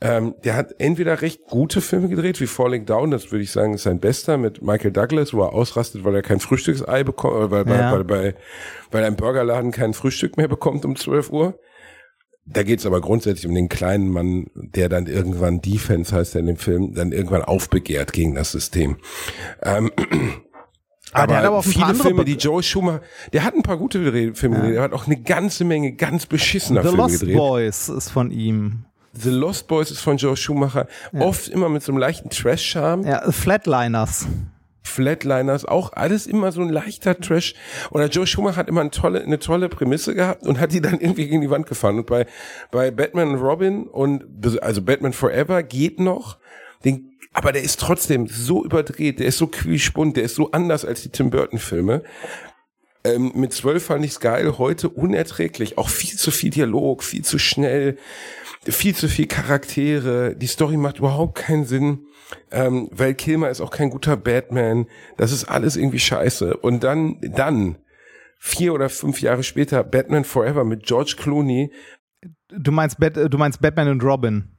[0.00, 3.74] Ähm, der hat entweder recht gute Filme gedreht, wie Falling Down, das würde ich sagen,
[3.74, 7.50] ist sein bester, mit Michael Douglas, wo er ausrastet, weil er kein Frühstücksei bekommt, äh,
[7.50, 7.90] weil, Ja.
[7.92, 8.34] weil, weil, bei,
[8.90, 11.58] weil ein Burgerladen kein Frühstück mehr bekommt um 12 Uhr.
[12.44, 16.46] Da geht's aber grundsätzlich um den kleinen Mann, der dann irgendwann Defense heißt er in
[16.48, 18.96] dem Film, dann irgendwann aufbegehrt gegen das System.
[19.62, 19.90] Ähm,
[21.12, 23.98] Ah, der hat aber paar viele Filme, die Joe Schumacher, der hat ein paar gute
[24.34, 27.36] Filme gedreht, er hat auch eine ganze Menge ganz beschissener The Filme Lost gedreht.
[27.36, 28.84] Boys ist von ihm.
[29.12, 30.86] The Lost Boys ist von Joe Schumacher,
[31.18, 33.06] oft immer mit so einem leichten Trash-Charme.
[33.06, 34.26] Ja, Flatliners.
[34.82, 37.54] Flatliners, auch alles immer so ein leichter Trash.
[37.90, 40.98] Oder Joe Schumacher hat immer eine tolle, eine tolle Prämisse gehabt und hat die dann
[40.98, 41.98] irgendwie gegen die Wand gefahren.
[41.98, 42.26] Und bei,
[42.70, 44.24] bei Batman und Robin und,
[44.60, 46.38] also Batman Forever geht noch,
[46.84, 50.84] den, aber der ist trotzdem so überdreht, der ist so quietschbunt, der ist so anders
[50.84, 52.02] als die Tim Burton Filme.
[53.04, 55.78] Ähm, mit zwölf fand ich's geil, heute unerträglich.
[55.78, 57.98] Auch viel zu viel Dialog, viel zu schnell,
[58.64, 60.36] viel zu viel Charaktere.
[60.36, 62.06] Die Story macht überhaupt keinen Sinn.
[62.50, 64.86] Ähm, weil Kilmer ist auch kein guter Batman.
[65.16, 66.56] Das ist alles irgendwie scheiße.
[66.58, 67.76] Und dann, dann,
[68.38, 71.72] vier oder fünf Jahre später, Batman Forever mit George Clooney.
[72.50, 74.56] Du meinst, Bat du meinst Batman und Robin.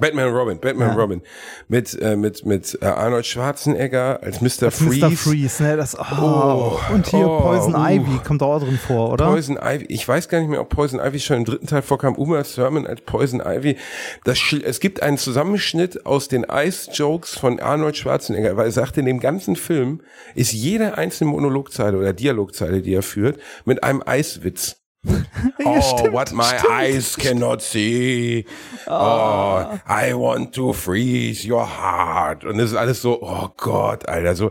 [0.00, 0.94] Batman und Robin, Batman Ja.
[0.94, 1.22] und Robin.
[1.68, 4.66] Mit, äh, mit, mit äh, Arnold Schwarzenegger als Mr.
[4.66, 5.06] Als Freeze.
[5.06, 5.10] Mr.
[5.16, 5.76] Freeze, ne?
[5.76, 6.04] Das, oh.
[6.20, 6.80] Oh.
[6.92, 7.86] Und hier Oh, Poison uh.
[7.88, 9.26] Ivy kommt da auch drin vor, oder?
[9.26, 12.14] Poison Ivy, ich weiß gar nicht mehr, ob Poison Ivy schon im dritten Teil vorkam.
[12.16, 13.76] Uma Thurman als Poison Ivy.
[14.24, 19.04] Das, es gibt einen Zusammenschnitt aus den Ice-Jokes von Arnold Schwarzenegger, weil er sagt, in
[19.06, 20.00] dem ganzen Film
[20.34, 24.79] ist jede einzelne Monologzeile oder Dialogzeile, die er führt, mit einem Eiswitz.
[25.64, 28.44] oh, stimmt, what my eyes cannot see.
[28.86, 32.44] Oh, I want to freeze your heart.
[32.44, 34.50] Und das ist alles so, oh Gott, Alter, so,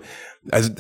[0.52, 0.72] also,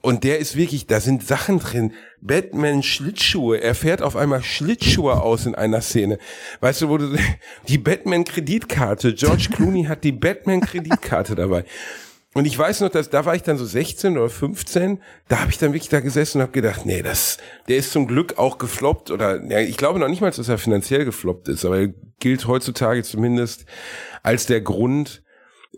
[0.00, 1.92] und der ist wirklich, da sind Sachen drin.
[2.20, 6.18] Batman Schlittschuhe, er fährt auf einmal Schlittschuhe aus in einer Szene.
[6.60, 7.16] Weißt du, wo du,
[7.68, 11.64] die Batman Kreditkarte, George Clooney hat die Batman Kreditkarte dabei.
[12.34, 15.50] Und ich weiß noch, dass da war ich dann so 16 oder 15, da habe
[15.50, 17.36] ich dann wirklich da gesessen und habe gedacht, nee, das,
[17.68, 20.56] der ist zum Glück auch gefloppt oder ja, ich glaube noch nicht mal, dass er
[20.56, 21.88] finanziell gefloppt ist, aber er
[22.20, 23.66] gilt heutzutage zumindest
[24.22, 25.22] als der Grund,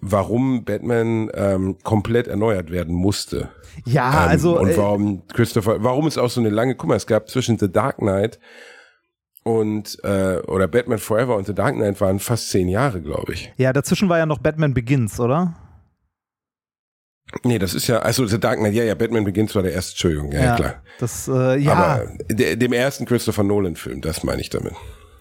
[0.00, 3.50] warum Batman ähm, komplett erneuert werden musste.
[3.84, 4.60] Ja, Ähm, also.
[4.60, 7.58] und äh, warum Christopher, warum es auch so eine lange, guck mal, es gab zwischen
[7.58, 8.38] The Dark Knight
[9.42, 13.52] und äh, oder Batman Forever und The Dark Knight waren fast zehn Jahre, glaube ich.
[13.56, 15.54] ja, dazwischen war ja noch Batman Begins, oder?
[17.42, 19.92] Nee, das ist ja, also The Dark Knight, ja, ja, Batman Begins war der erste,
[19.92, 20.74] Entschuldigung, ja, ja klar.
[20.98, 21.72] Das, äh, ja.
[21.72, 24.74] Aber de, dem ersten Christopher Nolan-Film, das meine ich damit.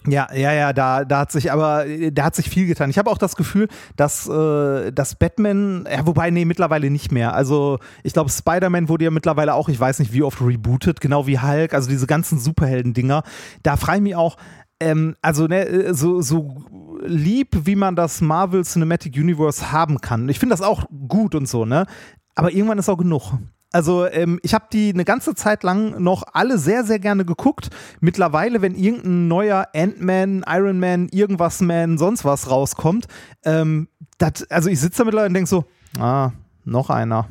[0.06, 2.90] Ja, ja, ja, da, da hat sich aber, da hat sich viel getan.
[2.90, 7.34] Ich habe auch das Gefühl, dass, äh, dass Batman, ja, wobei, nee, mittlerweile nicht mehr.
[7.34, 11.26] Also, ich glaube, Spider-Man wurde ja mittlerweile auch, ich weiß nicht wie oft rebootet, genau
[11.26, 13.22] wie Hulk, also diese ganzen Superhelden-Dinger.
[13.62, 14.36] Da frage ich mich auch,
[14.84, 16.62] ähm, also, ne, so, so
[17.04, 20.28] lieb, wie man das Marvel Cinematic Universe haben kann.
[20.28, 21.86] Ich finde das auch gut und so, ne?
[22.34, 23.32] Aber irgendwann ist auch genug.
[23.72, 27.70] Also ähm, ich habe die eine ganze Zeit lang noch alle sehr, sehr gerne geguckt.
[28.00, 33.06] Mittlerweile, wenn irgendein neuer Ant-Man, Iron Man, irgendwas Man, sonst was rauskommt,
[33.44, 35.64] ähm, dat, also ich sitze da mittlerweile und denke so,
[35.98, 36.30] ah,
[36.64, 37.28] noch einer.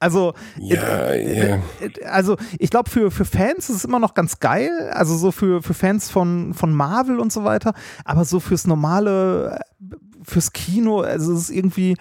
[0.00, 1.56] Also, Ja, äh, ja.
[1.80, 5.32] äh, also ich glaube, für, für Fans ist es immer noch ganz geil, also so
[5.32, 10.52] für, für Fans von, von Marvel und so weiter, aber so fürs normale, äh, fürs
[10.52, 11.96] Kino, also es ist irgendwie,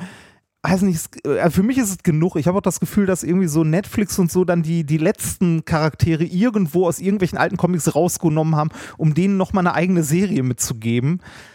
[0.63, 2.35] weiß nicht, äh, für mich ist es genug.
[2.37, 5.65] Ich habe auch das Gefühl, dass irgendwie so Netflix und so dann die, die letzten
[5.65, 11.19] Charaktere irgendwo aus irgendwelchen alten Comics rausgenommen haben, um denen nochmal eine eigene Serie mitzugeben
[11.19, 11.52] Äh,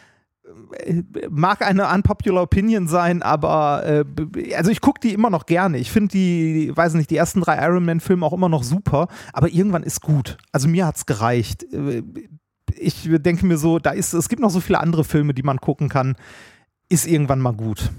[1.30, 5.78] mag eine unpopular Opinion sein, aber äh, also ich gucke die immer noch gerne.
[5.78, 9.08] Ich finde die, weiß nicht, die ersten drei Iron Man Filme auch immer noch super,
[9.32, 10.38] aber irgendwann ist gut.
[10.52, 11.64] Also mir hat's gereicht.
[11.72, 12.02] Äh,
[12.80, 15.58] Ich denke mir so, da ist es gibt noch so viele andere Filme, die man
[15.58, 16.16] gucken kann.
[16.88, 17.90] Ist irgendwann mal gut.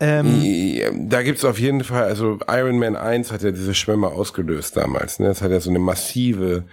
[0.00, 4.76] Ähm, Da gibt's auf jeden Fall, also Iron Man 1 hat ja diese Schwämme ausgelöst
[4.76, 5.18] damals.
[5.20, 5.26] Ne?
[5.28, 6.64] Das hat ja so eine massive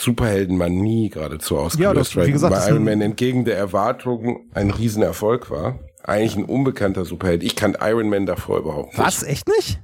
[0.00, 4.70] Superheldenmanie geradezu ausgelöst, das- wie weil gesagt, das ist Iron Man entgegen der Erwartungen ein
[4.70, 5.78] Riesenerfolg war.
[6.04, 7.42] Eigentlich ein unbekannter Superheld.
[7.42, 8.98] Ich kannte Iron Man davor überhaupt nicht.
[8.98, 9.22] was?
[9.22, 9.80] Echt nicht?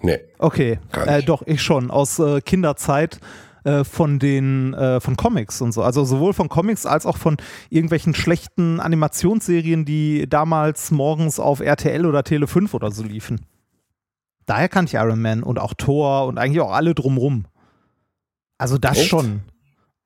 [0.00, 0.18] Nee.
[0.38, 1.90] Okay, äh, doch, ich schon.
[1.92, 3.20] Aus äh, Kinderzeit
[3.64, 5.82] äh, von den äh, von Comics und so.
[5.84, 7.36] Also sowohl von Comics als auch von
[7.70, 13.42] irgendwelchen schlechten Animationsserien, die damals morgens auf RTL oder Tele 5 oder so liefen.
[14.46, 17.44] Daher kannte ich Iron Man und auch Thor und eigentlich auch alle drumrum.
[18.58, 19.08] Also das Echt?
[19.08, 19.42] schon.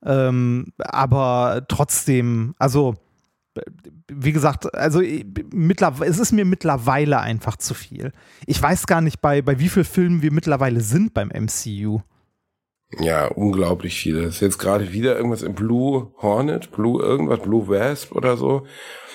[0.05, 2.95] Ähm, aber trotzdem, also
[4.07, 5.01] wie gesagt, also
[5.51, 8.11] mittlerweile, es ist mir mittlerweile einfach zu viel.
[8.45, 12.01] Ich weiß gar nicht, bei, bei wie vielen Filmen wir mittlerweile sind beim MCU.
[12.99, 14.23] Ja, unglaublich viele.
[14.23, 18.65] Das ist jetzt gerade wieder irgendwas im Blue Hornet, Blue irgendwas, Blue Wasp oder so.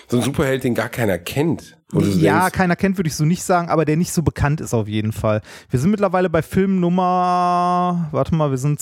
[0.08, 1.78] So ein Superheld, den gar keiner kennt.
[1.92, 4.74] Ja, denkst, keiner kennt, würde ich so nicht sagen, aber der nicht so bekannt ist
[4.74, 5.40] auf jeden Fall.
[5.70, 8.80] Wir sind mittlerweile bei Film Nummer, warte mal, wir sind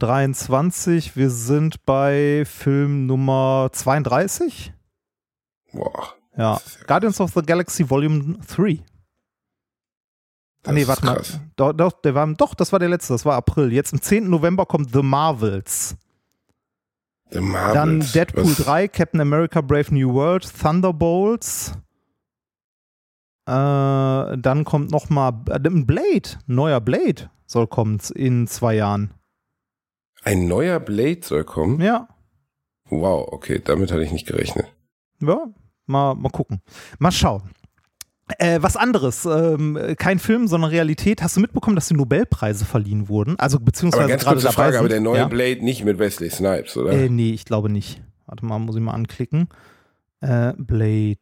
[0.00, 4.72] 2023, wir sind bei Film Nummer 32.
[5.72, 8.78] boah, Ja, Guardians of the Galaxy Volume 3.
[8.80, 8.86] Ah,
[10.62, 11.22] das nee, warte mal.
[11.56, 13.72] Doch, doch, der war, doch, das war der letzte, das war April.
[13.74, 14.28] Jetzt am 10.
[14.30, 15.96] November kommt The Marvels.
[17.30, 17.74] The Marvels.
[17.74, 21.74] Dann Deadpool Was- 3, Captain America Brave New World, Thunderbolts.
[23.46, 29.12] Äh, dann kommt noch mal äh, ein Blade, neuer Blade soll kommen in zwei Jahren.
[30.22, 31.80] Ein neuer Blade soll kommen?
[31.80, 32.08] Ja,
[32.92, 34.66] Wow, okay, damit hatte ich nicht gerechnet.
[35.22, 35.46] ja,
[35.86, 36.60] mal, mal gucken.
[36.98, 37.42] Mal schauen.
[38.38, 41.22] Äh, was anderes, ähm, kein Film, sondern Realität.
[41.22, 43.38] Hast du mitbekommen, dass die Nobelpreise verliehen wurden?
[43.38, 44.78] Also beziehungsweise Aber ganz gerade kurze Frage, sind?
[44.80, 45.28] aber der neue ja?
[45.28, 46.92] Blade nicht mit Wesley Snipes, oder?
[46.92, 48.02] Äh, nee, ich glaube nicht.
[48.26, 49.48] Warte mal, muss ich mal anklicken.
[50.20, 51.18] Äh, Blade.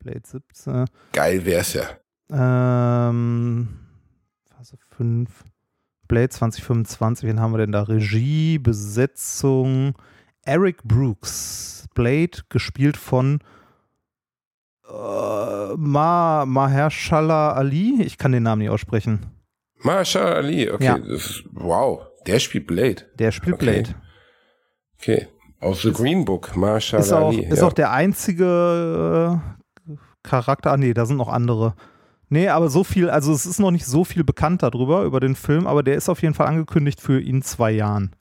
[0.00, 0.84] Blade 17.
[1.12, 1.84] Geil wär's ja.
[2.30, 3.68] Ähm,
[4.56, 5.28] Phase 5.
[6.08, 7.82] Blade 2025, wen haben wir denn da?
[7.82, 9.94] Regie, Besetzung.
[10.44, 11.88] Eric Brooks.
[11.94, 13.40] Blade, gespielt von
[14.88, 18.02] äh, Ma Mahershala Ali.
[18.02, 19.26] Ich kann den Namen nicht aussprechen.
[19.82, 20.84] Marsha Ali, okay.
[20.84, 20.96] Ja.
[20.96, 23.02] Ist, wow, der spielt Blade.
[23.18, 23.64] Der spielt Okay.
[23.82, 23.94] Blade.
[24.98, 25.28] Okay.
[25.60, 27.44] Aus The Green Book, Marsha Ist auch, Ali.
[27.44, 27.66] ist ja.
[27.66, 29.40] auch der einzige
[29.88, 30.72] äh, Charakter.
[30.72, 31.74] Ah, nee, da sind noch andere.
[32.28, 35.36] Nee, aber so viel, also es ist noch nicht so viel bekannt darüber, über den
[35.36, 38.14] Film, aber der ist auf jeden Fall angekündigt für in zwei Jahren.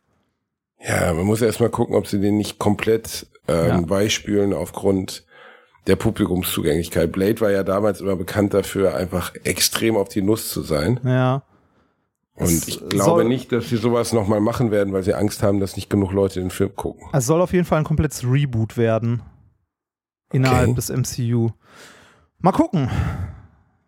[0.79, 3.81] Ja, man muss erst mal gucken, ob sie den nicht komplett ähm, Ja.
[3.81, 5.25] beispülen aufgrund
[5.87, 7.11] der Publikumszugänglichkeit.
[7.11, 10.99] Blade war ja damals immer bekannt dafür, einfach extrem auf die Nuss zu sein.
[11.03, 11.43] Ja.
[12.35, 15.59] Und Es ich glaube nicht, dass sie sowas nochmal machen werden, weil sie Angst haben,
[15.59, 17.07] dass nicht genug Leute den Film gucken.
[17.13, 19.21] Es soll auf jeden Fall ein komplettes Reboot werden.
[20.33, 20.75] Innerhalb Okay.
[20.75, 21.51] des MCU.
[22.39, 22.89] Mal gucken.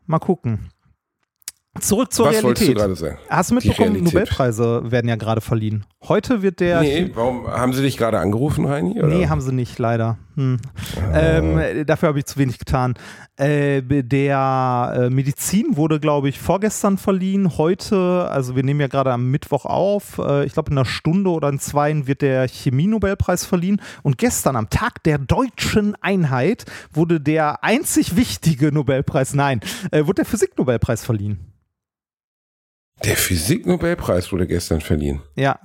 [0.08, 0.72] Mal gucken.
[1.80, 2.78] Zurück zur Was wolltest du Realität.
[2.78, 3.18] gerade sagen?
[3.30, 4.14] Hast du mitbekommen, Realität.
[4.14, 5.86] Nobelpreise werden ja gerade verliehen.
[6.08, 6.82] Heute wird der.
[6.82, 9.00] Nee, warum haben sie dich gerade angerufen, Heini?
[9.00, 9.08] Oder?
[9.08, 10.18] Nee, haben sie nicht, leider.
[10.36, 10.60] Hm.
[11.14, 12.94] Ähm, dafür habe ich zu wenig getan.
[13.38, 17.58] Äh, der äh, Medizin wurde, glaube ich, vorgestern verliehen.
[17.58, 21.32] Heute, also wir nehmen ja gerade am Mittwoch auf, äh, ich glaube in einer Stunde
[21.32, 23.82] oder in zwei wird der Chemie-Nobelpreis verliehen.
[24.04, 29.62] Und gestern, am Tag der deutschen Einheit, wurde der einzig wichtige Nobelpreis, nein,
[29.92, 31.40] äh, wurde der Physik-Nobelpreis verliehen.
[33.04, 35.22] Der Physik-Nobelpreis wurde gestern verliehen.
[35.36, 35.60] Ja,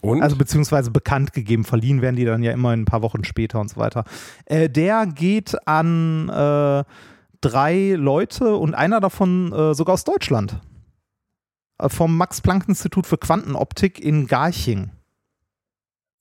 [0.00, 0.22] Und?
[0.22, 3.68] Also beziehungsweise bekannt gegeben, verliehen werden die dann ja immer ein paar Wochen später und
[3.68, 4.04] so weiter.
[4.44, 6.84] Äh, der geht an äh,
[7.40, 10.60] drei Leute und einer davon äh, sogar aus Deutschland.
[11.78, 14.90] Äh, vom Max-Planck-Institut für Quantenoptik in Garching.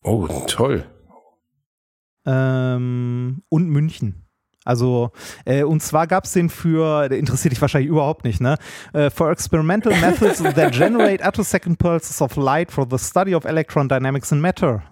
[0.04, 0.86] oh, toll.
[2.26, 4.25] Ähm, und München.
[4.66, 5.12] Also,
[5.46, 8.58] äh, und zwar gab es den für, der interessiert dich wahrscheinlich überhaupt nicht, ne?
[8.94, 13.88] Äh, for experimental methods that generate attosecond pulses of light for the study of electron
[13.88, 14.84] dynamics in matter.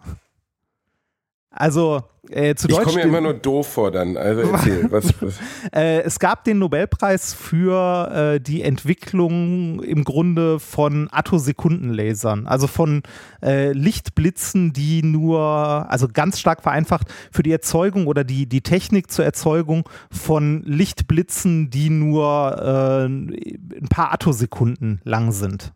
[1.55, 2.85] Also, äh, zu Ich Deutsch.
[2.85, 4.17] komme mir immer nur doof vor dann.
[4.17, 5.35] Also erzähl, was, was
[5.71, 13.03] äh, es gab den Nobelpreis für äh, die Entwicklung im Grunde von Attosekundenlasern, also von
[13.43, 19.11] äh, Lichtblitzen, die nur, also ganz stark vereinfacht, für die Erzeugung oder die, die Technik
[19.11, 25.73] zur Erzeugung von Lichtblitzen, die nur äh, ein paar Attosekunden lang sind.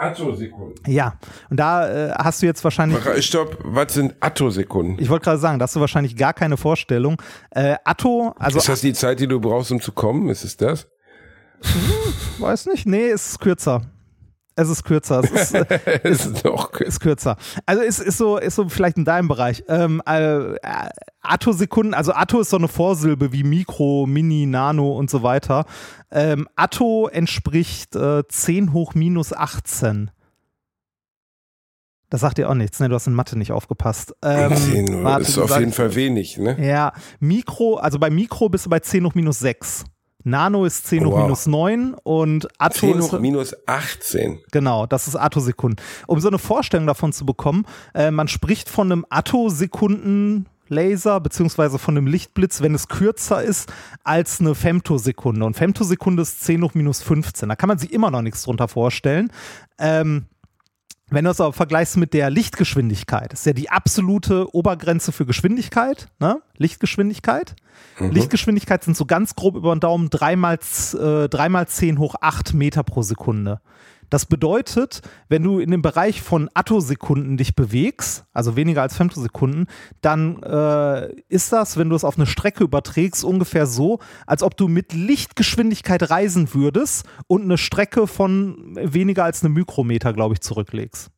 [0.00, 0.74] Attosekunden.
[0.86, 1.14] Ja,
[1.50, 2.98] und da äh, hast du jetzt wahrscheinlich.
[3.24, 4.96] Stopp, was sind Attosekunden?
[4.98, 7.20] Ich wollte gerade sagen, da hast du wahrscheinlich gar keine Vorstellung.
[7.50, 10.28] Äh, Atto, also ist das die Zeit, die du brauchst, um zu kommen?
[10.28, 10.88] Ist es das?
[12.38, 13.82] weiß nicht, nee, es ist kürzer.
[14.60, 15.22] Es ist kürzer.
[15.24, 17.36] Es ist, äh, Es ist doch ist kürzer.
[17.66, 19.64] Also ist, ist so, ist so vielleicht in deinem Bereich.
[19.68, 20.56] Ähm, äh, äh,
[21.22, 25.64] Attosekunden, also Atto ist so eine Vorsilbe wie Mikro, Mini, Nano und so weiter.
[26.10, 30.10] Ähm, Atto entspricht äh, 10 hoch minus 18.
[32.10, 32.88] Das sagt dir auch nichts, ne?
[32.88, 34.14] Du hast in Mathe nicht aufgepasst.
[34.22, 36.56] Ähm, Zehn, warte, ist auf jeden Fall wenig, ne?
[36.60, 39.84] Ja, Mikro, also bei Mikro bist du bei 10 hoch minus 6.
[40.24, 41.22] Nano ist 10 hoch Wow.
[41.22, 44.40] minus 9 und Atto 10 ist hoch minus 18.
[44.52, 45.82] Genau, das ist Attosekunden.
[46.06, 47.64] Um so eine Vorstellung davon zu bekommen,
[47.94, 53.72] äh, man spricht von einem Attosekunden-Laser beziehungsweise von einem Lichtblitz, wenn es kürzer ist
[54.04, 55.44] als eine Femtosekunde.
[55.44, 57.48] Und Femtosekunde ist 10 hoch minus 15.
[57.48, 59.32] Da kann man sich immer noch nichts drunter vorstellen.
[59.78, 60.26] Ähm,
[61.10, 66.08] wenn du es aber vergleichst mit der Lichtgeschwindigkeit, ist ja die absolute Obergrenze für Geschwindigkeit,
[66.18, 66.40] ne?
[66.56, 67.56] Lichtgeschwindigkeit.
[67.98, 70.58] Lichtgeschwindigkeit sind so ganz grob über den Daumen 3 mal,
[70.94, 73.60] äh, 3 mal 10 hoch 8 Meter pro Sekunde.
[74.10, 79.66] Das bedeutet, wenn du in dem Bereich von Attosekunden dich bewegst, also weniger als Femtosekunden,
[80.00, 84.56] dann äh, ist das, wenn du es auf eine Strecke überträgst, ungefähr so, als ob
[84.56, 90.40] du mit Lichtgeschwindigkeit reisen würdest und eine Strecke von weniger als einem Mikrometer, glaube ich,
[90.40, 91.10] zurücklegst.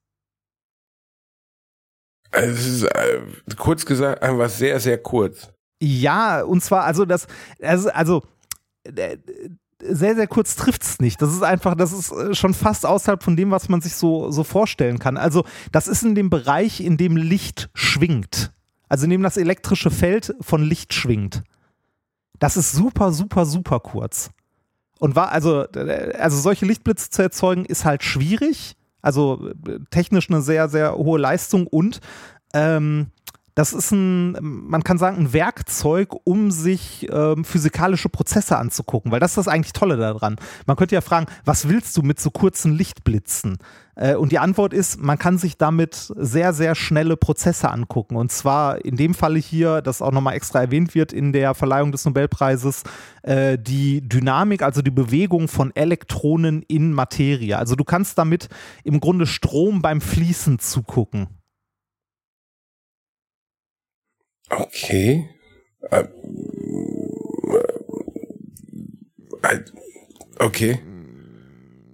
[2.31, 3.21] Also es ist äh,
[3.57, 5.51] kurz gesagt einfach sehr, sehr kurz.
[5.83, 7.27] Ja, und zwar, also das,
[7.61, 8.23] also, also
[9.83, 11.21] sehr, sehr kurz trifft es nicht.
[11.21, 14.31] Das ist einfach, das ist äh, schon fast außerhalb von dem, was man sich so,
[14.31, 15.17] so vorstellen kann.
[15.17, 18.53] Also, das ist in dem Bereich, in dem Licht schwingt.
[18.89, 21.43] Also in dem das elektrische Feld von Licht schwingt.
[22.39, 24.31] Das ist super, super, super kurz.
[24.99, 25.67] Und war, also,
[26.19, 28.77] also solche Lichtblitze zu erzeugen, ist halt schwierig.
[29.01, 32.01] Also äh, technisch eine sehr, sehr hohe Leistung und
[32.55, 33.07] ähm,
[33.55, 39.21] das ist ein, man kann sagen, ein Werkzeug, um sich ähm, physikalische Prozesse anzugucken, weil
[39.21, 40.37] das ist das eigentlich Tolle daran.
[40.67, 43.59] Man könnte ja fragen, was willst du mit so kurzen Lichtblitzen?
[43.95, 48.17] Äh, und die Antwort ist, man kann sich damit sehr, sehr schnelle Prozesse angucken.
[48.17, 51.93] Und zwar in dem Falle hier, das auch nochmal extra erwähnt wird in der Verleihung
[51.93, 52.85] des Nobelpreises,
[53.23, 57.59] äh, die Dynamik, also die Bewegung von Elektronen in Materie.
[57.59, 58.49] Also du kannst damit
[58.83, 61.42] im Grunde Strom beim Fließen zugucken.
[64.57, 65.29] Okay.
[65.91, 66.05] Äh,
[69.43, 69.61] äh,
[70.39, 70.79] okay.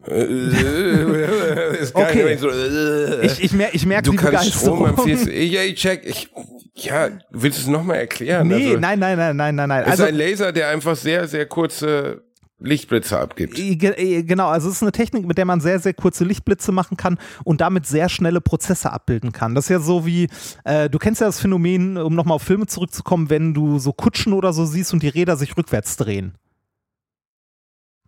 [0.06, 2.24] Äh, ist Okay.
[2.24, 5.30] nicht so, äh, Ich, ich, mer ich merke du die kannst Strom Fließen.
[5.32, 6.04] Ja, ich check.
[6.04, 6.30] Ich,
[6.74, 8.48] ja, willst du es nochmal erklären?
[8.48, 9.82] Nee, also, nein, nein, nein, nein, nein, nein.
[9.84, 12.22] Es Also, ist ein Laser, der einfach sehr, sehr kurze
[12.60, 13.54] Lichtblitze abgibt.
[13.54, 16.96] Ge- Genau, also es ist eine Technik, mit der man sehr, sehr kurze Lichtblitze machen
[16.96, 19.54] kann und damit sehr schnelle Prozesse abbilden kann.
[19.54, 20.28] Das ist ja so wie,
[20.64, 24.32] äh, du kennst ja das Phänomen, um nochmal auf Filme zurückzukommen, wenn du so Kutschen
[24.32, 26.34] oder so siehst und die Räder sich rückwärts drehen.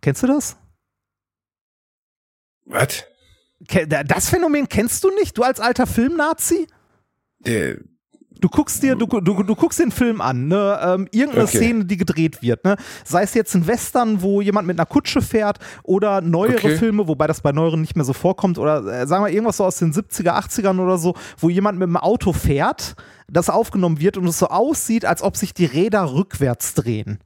[0.01, 0.57] Kennst du das?
[2.65, 3.05] Was?
[4.07, 6.67] Das Phänomen kennst du nicht, du als alter Filmnazi?
[7.39, 7.77] Der,
[8.39, 10.79] Du guckst dir, du, du, du guckst den Film an, ne?
[10.81, 11.57] Ähm, irgendeine Okay.
[11.57, 12.75] Szene, die gedreht wird, ne?
[13.05, 16.77] Sei es jetzt ein Western, wo jemand mit einer Kutsche fährt oder neuere Okay.
[16.77, 19.65] Filme, wobei das bei neueren nicht mehr so vorkommt, oder äh, sagen wir irgendwas so
[19.65, 22.95] aus den 70er, 80ern oder so, wo jemand mit dem Auto fährt,
[23.27, 27.19] das aufgenommen wird und es so aussieht, als ob sich die Räder rückwärts drehen.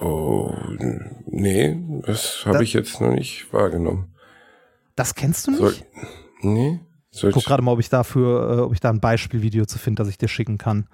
[0.00, 0.52] oh,
[1.26, 4.12] nee, das Da- habe ich jetzt noch nicht wahrgenommen.
[4.96, 5.60] Das kennst du nicht?
[5.60, 5.74] Soll,
[6.40, 6.80] nee?
[7.12, 9.78] Soll Ich guck gerade mal, ob ich dafür, äh, ob ich da ein Beispielvideo zu
[9.78, 10.86] finde, das ich dir schicken kann.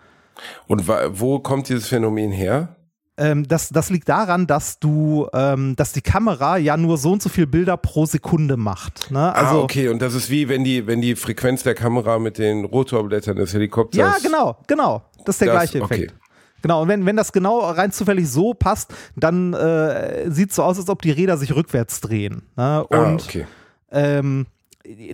[0.67, 2.77] Und wo kommt dieses Phänomen her?
[3.17, 7.23] Ähm, das, das liegt daran, dass du, ähm, dass die Kamera ja nur so und
[7.23, 9.11] so viel Bilder pro Sekunde macht.
[9.11, 9.35] Ne?
[9.35, 12.39] Also, ah, okay, und das ist wie, wenn die, wenn die Frequenz der Kamera mit
[12.39, 13.99] den Rotorblättern des Helikopters.
[13.99, 15.03] Ja, genau, genau.
[15.25, 16.13] Das ist der Das- gleiche Effekt.
[16.13, 16.21] okay.
[16.63, 20.65] Genau, und wenn, wenn das genau rein zufällig so passt, dann äh, sieht es so
[20.65, 22.43] aus, als ob die Räder sich rückwärts drehen.
[22.57, 22.85] Ne?
[22.85, 23.47] Und ah, okay.
[23.93, 24.47] ähm,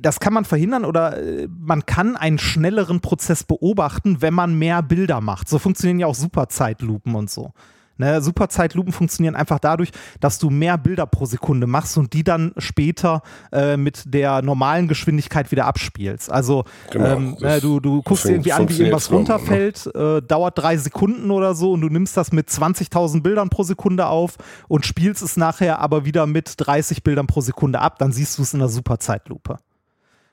[0.01, 4.83] das kann man verhindern oder äh, man kann einen schnelleren Prozess beobachten, wenn man mehr
[4.83, 5.49] Bilder macht.
[5.49, 7.53] So funktionieren ja auch Superzeitlupen und so.
[7.97, 9.91] Ne, Superzeitlupen funktionieren einfach dadurch,
[10.21, 13.23] dass du mehr Bilder pro Sekunde machst und die dann später
[13.53, 16.31] äh, mit der normalen Geschwindigkeit wieder abspielst.
[16.31, 19.19] Also Genau, ähm, äh, du, du guckst irgendwie an, wie irgendwas so, ne?
[19.19, 23.63] runterfällt, äh, dauert drei Sekunden oder so und du nimmst das mit 20.000 Bildern pro
[23.63, 24.37] Sekunde auf
[24.67, 28.43] und spielst es nachher aber wieder mit 30 Bildern pro Sekunde ab, dann siehst du
[28.43, 29.59] es in der Superzeitlupe.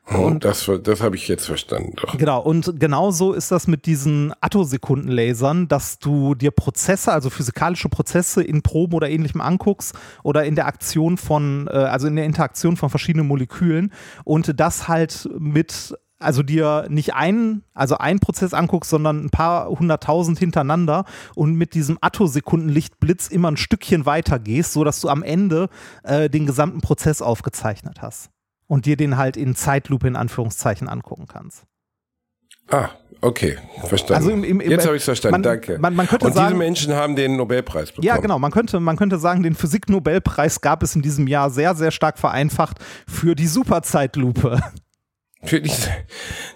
[0.07, 1.93] Und das, das habe ich jetzt verstanden.
[1.95, 2.17] Doch.
[2.17, 8.43] Genau, und genauso ist das mit diesen Attosekundenlasern, dass du dir Prozesse, also physikalische Prozesse
[8.43, 12.77] in Proben oder ähnlichem anguckst oder in der Aktion von, äh, also in der Interaktion
[12.77, 13.93] von verschiedenen Molekülen
[14.23, 19.69] und das halt mit also dir nicht einen, also einen Prozess anguckst, sondern ein paar
[19.69, 25.69] hunderttausend hintereinander und mit diesem Attosekundenlichtblitz immer ein Stückchen weiter gehst, sodass du am Ende
[26.03, 28.29] äh, den gesamten Prozess aufgezeichnet hast
[28.71, 31.65] und dir den halt in Zeitlupe in Anführungszeichen angucken kannst.
[32.69, 32.87] Ah,
[33.19, 34.13] okay, verstanden.
[34.13, 35.77] Also im- im- im- jetzt habe ich es verstanden, man- danke.
[35.77, 38.07] man- man könnte Und diese sagen- Menschen haben den Nobelpreis bekommen.
[38.07, 38.39] Ja, genau.
[38.39, 42.17] Man könnte, man könnte sagen, den Physik-Nobelpreis gab es in diesem Jahr sehr, sehr stark
[42.17, 42.77] vereinfacht
[43.09, 44.61] für die Superzeitlupe.
[45.43, 45.89] Für diese-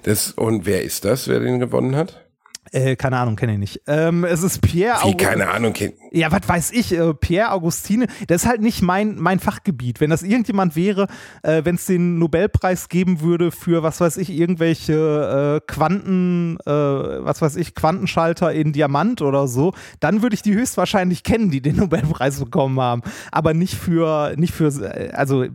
[0.04, 2.25] Das, und wer ist das, wer den gewonnen hat?
[2.72, 3.82] Äh, keine Ahnung, kenne ich nicht.
[3.88, 5.94] Ähm, es ist Pierre Wie, August- keine Ahnung, kind.
[6.12, 10.02] Ja, was weiß ich, äh, Pierre Augustine, das ist halt nicht mein, mein Fachgebiet.
[10.02, 11.08] Wenn das irgendjemand wäre,
[11.44, 16.72] äh, wenn es den Nobelpreis geben würde für, was weiß ich, irgendwelche äh, Quanten, äh,
[16.72, 21.62] was weiß ich, Quantenschalter in Diamant oder so, dann würde ich die höchstwahrscheinlich kennen, die
[21.62, 23.02] den Nobelpreis bekommen haben.
[23.32, 25.52] Aber nicht für, nicht für, äh, also äh,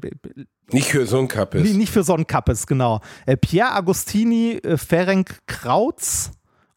[0.73, 1.63] Nicht für so ein Kappes.
[1.65, 3.01] Nee, nicht für Sonnenkappes, genau.
[3.27, 6.31] Äh, Pierre Agostini, äh, Ferenc Krautz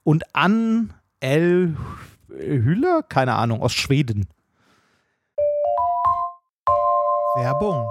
[0.03, 1.75] und Ann L.
[2.29, 3.03] Hülle?
[3.07, 4.27] Keine Ahnung, aus Schweden.
[7.35, 7.87] Werbung.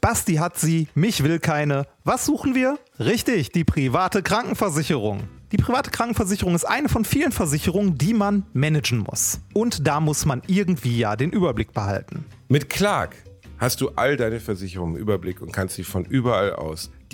[0.00, 1.86] Basti hat sie, mich will keine.
[2.04, 2.78] Was suchen wir?
[2.98, 5.22] Richtig, die private Krankenversicherung.
[5.52, 9.40] Die private Krankenversicherung ist eine von vielen Versicherungen, die man managen muss.
[9.54, 12.24] Und da muss man irgendwie ja den Überblick behalten.
[12.48, 13.16] Mit Clark
[13.58, 16.90] hast du all deine Versicherungen im Überblick und kannst sie von überall aus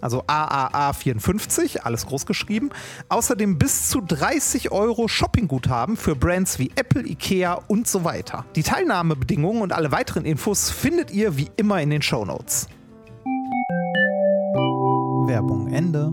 [0.00, 2.70] also AAA54, alles groß geschrieben,
[3.08, 8.44] außerdem bis zu 30 Euro Shoppingguthaben für Brands wie Apple, Ikea und so weiter.
[8.56, 12.68] Die Teilnahmebedingungen und alle weiteren Infos findet ihr wie immer in den Shownotes.
[15.26, 16.12] Werbung Ende.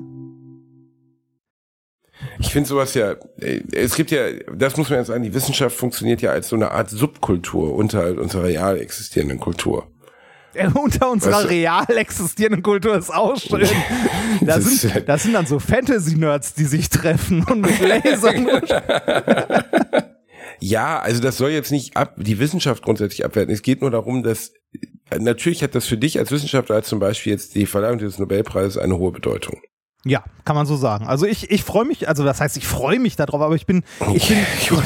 [2.39, 5.75] Ich finde sowas ja, äh, es gibt ja, das muss man jetzt sagen, die Wissenschaft
[5.75, 9.87] funktioniert ja als so eine Art Subkultur unterhalb unserer real existierenden Kultur.
[10.73, 13.61] Unter unserer Weißt real existierenden Kultur ist auch schön.
[13.61, 18.47] Ist sind, das sind dann so Fantasy-Nerds, die sich treffen und mit Lasern.
[20.59, 23.53] Ja, also das soll jetzt nicht ab, die Wissenschaft grundsätzlich abwerten.
[23.53, 24.53] Es geht nur darum, dass
[25.09, 28.17] äh, natürlich hat das für dich als Wissenschaftler als zum Beispiel jetzt die Verleihung des
[28.17, 29.61] Nobelpreises eine hohe Bedeutung.
[30.03, 31.05] ja, kann man so sagen.
[31.05, 33.83] Also ich, ich freue mich, also das heißt, ich freue mich darauf, aber ich bin,
[34.13, 34.79] ich bin, ich bin,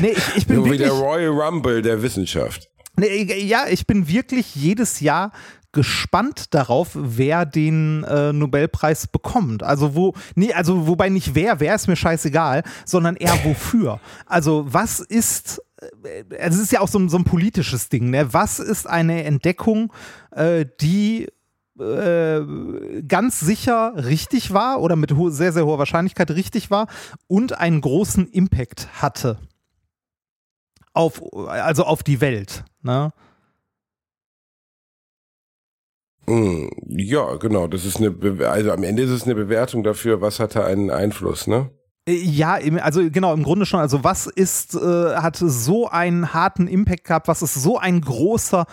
[0.00, 2.68] nee, ich, ich bin wirklich, der Royal Rumble der Wissenschaft.
[2.98, 5.32] Ja, ich bin wirklich jedes Jahr
[5.72, 9.62] gespannt darauf, wer den äh, Nobelpreis bekommt.
[9.62, 13.98] Also wo, nee, also wobei nicht wer, wer ist mir scheißegal, sondern eher wofür.
[14.26, 18.34] Also was ist, äh, es ist ja auch so, ein- so ein politisches Ding, ne?
[18.34, 19.90] Was ist eine Entdeckung,
[20.32, 21.28] äh, die
[21.80, 22.40] äh,
[23.08, 26.86] ganz sicher richtig war oder mit sehr, sehr hoher Wahrscheinlichkeit richtig war
[27.28, 29.38] und einen großen Impact hatte
[30.94, 32.64] auf, also auf die Welt.
[32.82, 33.12] Ne?
[36.26, 37.66] Mm, Ja, genau.
[37.66, 40.90] Das ist eine, Be also am Ende ist es eine Bewertung dafür, was hatte einen
[40.90, 41.70] Einfluss, ne?
[42.06, 43.80] Äh, Ja, also genau, im Grunde schon.
[43.80, 48.66] Also was ist, äh, hat so einen harten Impact gehabt, was ist so ein großer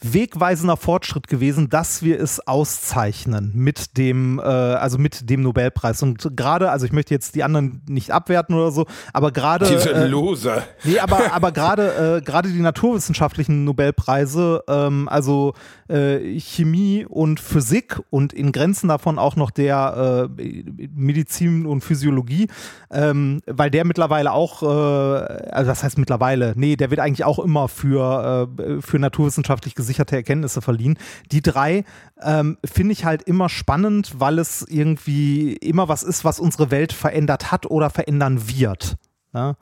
[0.00, 6.02] wegweisender Fortschritt gewesen, dass wir es auszeichnen mit dem, äh, also mit dem Nobelpreis.
[6.02, 9.66] Und gerade, also ich möchte jetzt die anderen nicht abwerten oder so, aber gerade.
[9.66, 10.64] Diese äh, Loser.
[10.84, 15.54] Nee, aber, aber gerade äh, gerade die naturwissenschaftlichen Nobelpreise, ähm, also
[15.88, 22.48] äh, Chemie und Physik und in Grenzen davon auch noch der äh, Medizin und Physiologie,
[22.90, 27.38] ähm, weil der mittlerweile auch, äh, also das heißt mittlerweile, nee, der wird eigentlich auch
[27.38, 30.98] immer für, äh, für naturwissenschaftlich gesicherte Erkenntnisse verliehen.
[31.32, 31.84] Die drei
[32.22, 36.92] ähm, finde ich halt immer spannend, weil es irgendwie immer was ist, was unsere Welt
[36.92, 38.96] verändert hat oder verändern wird.
[39.32, 39.56] Ja?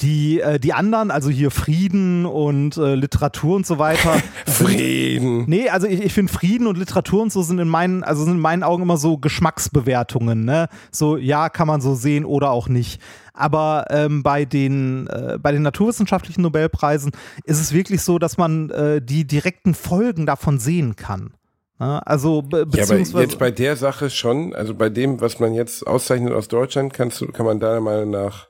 [0.00, 4.20] Die, äh, die anderen, also hier Frieden und äh, Literatur und so weiter.
[4.46, 5.44] Frieden.
[5.46, 8.34] Nee, also ich, ich finde Frieden und Literatur und so sind in meinen, also sind
[8.34, 10.68] in meinen Augen immer so Geschmacksbewertungen, ne?
[10.90, 13.00] So, ja, kann man so sehen oder auch nicht.
[13.34, 17.12] Aber ähm, bei, den, äh, bei den naturwissenschaftlichen Nobelpreisen
[17.44, 21.34] ist es wirklich so, dass man äh, die direkten Folgen davon sehen kann.
[21.78, 22.06] Ne?
[22.06, 23.24] Also be Ja, aber beziehungsweise.
[23.24, 27.20] jetzt bei der Sache schon, also bei dem, was man jetzt auszeichnet aus Deutschland, kannst
[27.20, 28.48] du, kann man deiner Meinung nach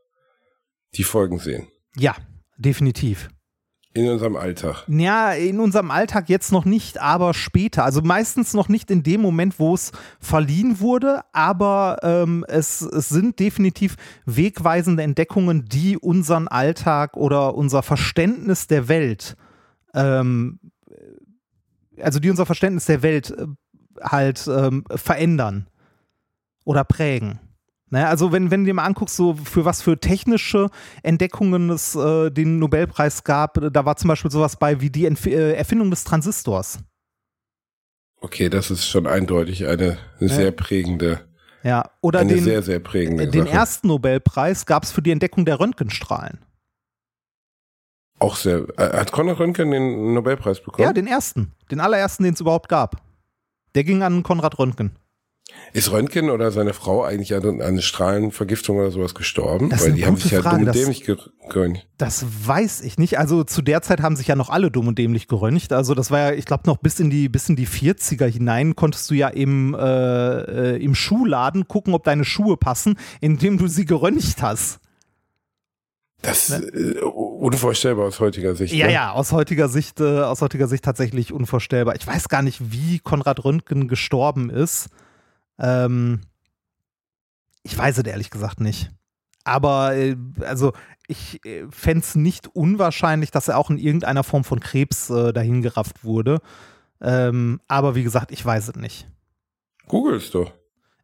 [0.95, 1.69] die Folgen sehen.
[1.97, 2.15] ja,
[2.59, 3.29] definitiv.
[3.95, 4.87] In unserem Alltag.
[4.89, 7.85] Ja, in unserem Alltag jetzt noch nicht, aber später.
[7.85, 13.11] Also meistens noch nicht in dem Moment, wo es verliehen wurde, aber ähm, es, es
[13.11, 19.37] sind definitiv wegweisende Entdeckungen, die unseren Alltag oder unser Verständnis der Welt,
[19.93, 20.59] ähm,
[22.01, 23.47] also die unser Verständnis der Welt äh,
[24.03, 25.67] halt ähm, verändern
[26.65, 27.41] oder prägen.
[27.93, 30.71] Ne, also wenn, wenn du dir mal anguckst, so für was für technische
[31.03, 35.27] Entdeckungen es äh, den Nobelpreis gab, da war zum Beispiel sowas bei wie die Entf
[35.27, 36.79] äh, Erfindung des Transistors.
[38.23, 41.21] Okay, das ist schon eindeutig eine sehr prägende,
[41.65, 43.55] Ja, oder eine den, sehr, sehr prägende den Sache.
[43.55, 46.39] ersten Nobelpreis gab es für die Entdeckung der Röntgenstrahlen.
[48.21, 50.87] Auch sehr, äh, hat Konrad Röntgen den Nobelpreis bekommen?
[50.87, 51.53] Ja, den ersten.
[51.71, 53.03] Den allerersten, den es überhaupt gab.
[53.75, 54.97] Der ging an Konrad Röntgen.
[55.75, 59.71] Ist Röntgen oder seine Frau eigentlich an an eine Strahlenvergiftung oder sowas gestorben?
[59.71, 61.17] Das Weil die haben sich ja Frage, dumm und dämlich ge-
[61.49, 61.87] geröntgt.
[61.99, 63.19] Das weiß ich nicht.
[63.19, 65.73] Also zu der Zeit haben sich ja noch alle dumm und dämlich geröntgt.
[65.73, 68.77] Also das war ja, ich glaube, noch bis in die bis in die 40er hinein
[68.77, 73.67] konntest du ja im, äh, äh, im Schuhladen gucken, ob deine Schuhe passen, indem du
[73.67, 74.79] sie geröntgt hast.
[76.23, 78.73] Das ist äh, unvorstellbar aus heutiger Sicht.
[78.75, 78.79] Ne?
[78.81, 78.93] Ja, ne?
[78.93, 81.97] ja, aus heutiger Sicht, äh, aus heutiger Sicht tatsächlich unvorstellbar.
[81.97, 84.89] Ich weiß gar nicht, wie Konrad Röntgen gestorben ist.
[85.59, 86.21] Ähm,
[87.63, 88.91] ich weiß es ehrlich gesagt nicht.
[89.45, 90.73] Aber äh, also
[91.09, 95.33] ich äh, fände es nicht unwahrscheinlich, dass er auch in irgendeiner Form von Krebs äh,
[95.33, 96.41] dahingerafft wurde.
[97.01, 99.09] Ähm, aber wie gesagt, ich weiß es nicht.
[99.89, 100.53] Googles doch.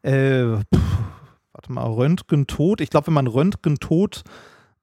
[0.02, 0.98] Äh, pff,
[1.52, 2.80] warte mal, Röntgen tot.
[2.80, 4.22] Ich glaube, wenn man Röntgen tot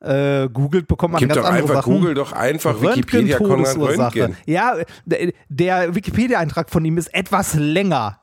[0.01, 1.93] äh, googelt, bekommt man Gib ganz doch andere einfach, Sachen.
[1.93, 3.77] Google doch einfach Wikipedia Konrad.
[3.77, 4.35] Röntgen.
[4.45, 8.21] Ja, der, der Wikipedia-Eintrag von ihm ist etwas länger.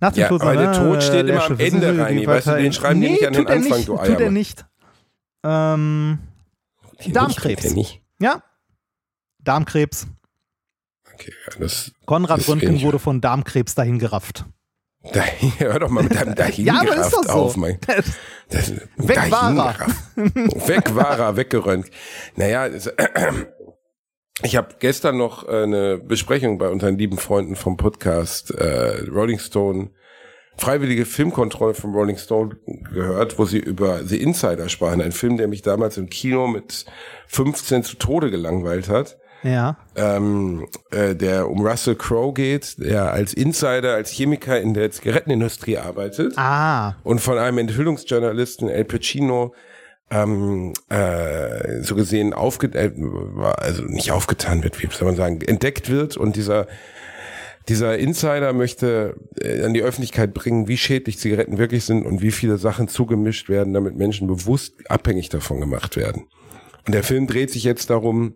[0.00, 2.46] Nach dem Ja, Tod aber der Tod steht der immer am Ende, die Reini, weißt
[2.48, 4.66] du, den schreiben die nee, nicht an den Anfang, nicht, du Tut er nicht.
[5.44, 6.18] Ähm,
[7.04, 7.62] Den Darmkrebs.
[7.62, 8.02] kenn ich.
[8.20, 8.42] ja.
[9.42, 10.06] Darmkrebs.
[11.14, 14.44] Okay, das, Konrad Ist Röntgen wurde von Darmkrebs dahin gerafft.
[15.12, 15.22] da,
[15.58, 17.30] hör doch mal mit deinem Ja, aber ist Dahingerafft doch so.
[17.30, 17.78] auf, mein.
[18.50, 19.86] Das, Weg war er.
[19.86, 20.68] dahingerafft.
[20.68, 21.86] Weg war er, weggerönt.
[22.36, 22.90] Naja, es,
[24.42, 29.38] ich habe gestern noch äh, eine Besprechung bei unseren lieben Freunden vom Podcast äh, Rolling
[29.38, 29.90] Stone,
[30.56, 32.56] freiwillige Filmkontrolle von Rolling Stone
[32.92, 35.00] gehört, wo sie über The Insider sprachen.
[35.00, 36.84] Ein Film, der mich damals im Kino mit
[37.28, 39.78] 15 zu Tode gelangweilt hat Ja.
[39.96, 45.78] ähm, äh, der um Russell Crowe geht, der als Insider, als Chemiker in der Zigarettenindustrie
[45.78, 46.96] arbeitet Ah.
[47.04, 49.54] und von einem Enthüllungsjournalisten El Pacino
[50.10, 52.92] ähm, äh, so gesehen aufge äh,
[53.56, 56.66] also nicht aufgetan wird, wie soll man sagen, entdeckt wird und dieser
[57.68, 62.32] dieser Insider möchte äh, an die Öffentlichkeit bringen, wie schädlich Zigaretten wirklich sind und wie
[62.32, 66.26] viele Sachen zugemischt werden, damit Menschen bewusst abhängig davon gemacht werden.
[66.86, 68.34] Und der Film dreht sich jetzt darum,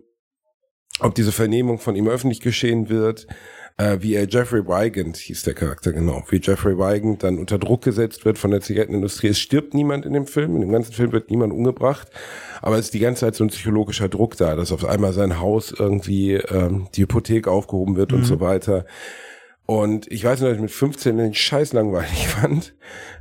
[1.01, 3.27] ob diese Vernehmung von ihm öffentlich geschehen wird,
[3.77, 7.83] äh, wie er Jeffrey Wygant, hieß der Charakter genau, wie Jeffrey Wygant dann unter Druck
[7.83, 9.29] gesetzt wird von der Zigarettenindustrie.
[9.29, 12.09] Es stirbt niemand in dem Film, in dem ganzen Film wird niemand umgebracht,
[12.62, 15.41] aber es ist die ganze Zeit so ein psychologischer Druck da, dass auf einmal sein
[15.41, 18.85] Haus irgendwie ähm, die Hypothek aufgehoben wird und so weiter.
[19.66, 22.75] Und ich weiß noch, dass ich mit 15 den Scheiß langweilig fand.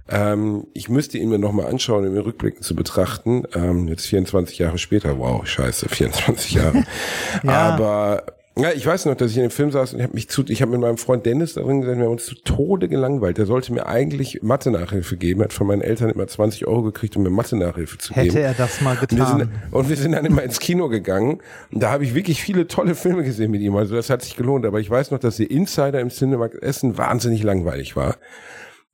[0.10, 3.44] Ähm, ich müsste ihn mir nochmal anschauen, um ihn rückblickend zu betrachten.
[3.56, 6.84] Ähm, jetzt 24 Jahre später, wow, scheiße, 24 Jahre.
[7.44, 7.74] Ja.
[7.74, 8.24] Aber
[8.56, 10.44] Ja, ich weiß noch, dass ich in dem Film saß und ich habe mich zu,
[10.48, 13.40] ich habe mit meinem Freund Dennis darin gesessen, wir haben uns zu Tode gelangweilt.
[13.40, 17.24] Der sollte mir eigentlich Mathe-Nachhilfe geben, hat von meinen Eltern immer 20 Euro gekriegt, um
[17.24, 18.44] mir Mathe-Nachhilfe zu Hätte geben.
[18.44, 19.40] er das mal Und wir, getan.
[19.40, 21.40] sind, und wir sind dann immer ins Kino gegangen.
[21.72, 23.76] Und da habe ich wirklich viele tolle Filme gesehen mit ihm.
[23.76, 24.68] Also das hat sich gelohnt.
[24.68, 28.18] Aber ich weiß noch, dass der Insider im Cinemax Essen wahnsinnig langweilig war.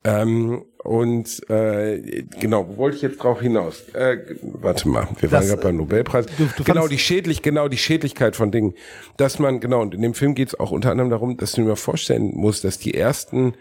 [0.04, 3.82] Ähm, und äh, genau, wo wollte ich jetzt drauf hinaus?
[3.92, 6.26] Äh, warte mal, wir waren Das, gerade beim Nobelpreis.
[6.26, 8.74] du- du genau, die schädlich, genau die Schädlichkeit von Dingen.
[9.16, 11.60] Dass man, genau, und in dem Film geht es auch unter anderem darum, dass du
[11.62, 13.54] mal vorstellen musst, dass die ersten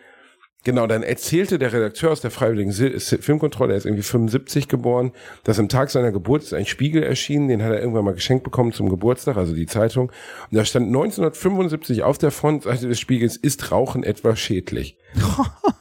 [0.65, 5.13] Genau, dann erzählte der Redakteur aus der Freiwilligen Filmkontrolle, er ist irgendwie 75 geboren,
[5.45, 8.43] dass am Tag seiner Geburt ist ein Spiegel erschienen, den hat er irgendwann mal geschenkt
[8.43, 10.11] bekommen zum Geburtstag, also die Zeitung.
[10.51, 14.97] Und da stand 1975 auf der Frontseite des Spiegels, ist Rauchen etwa schädlich?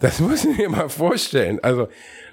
[0.00, 1.58] das muss ich mir mal vorstellen.
[1.62, 1.88] Also,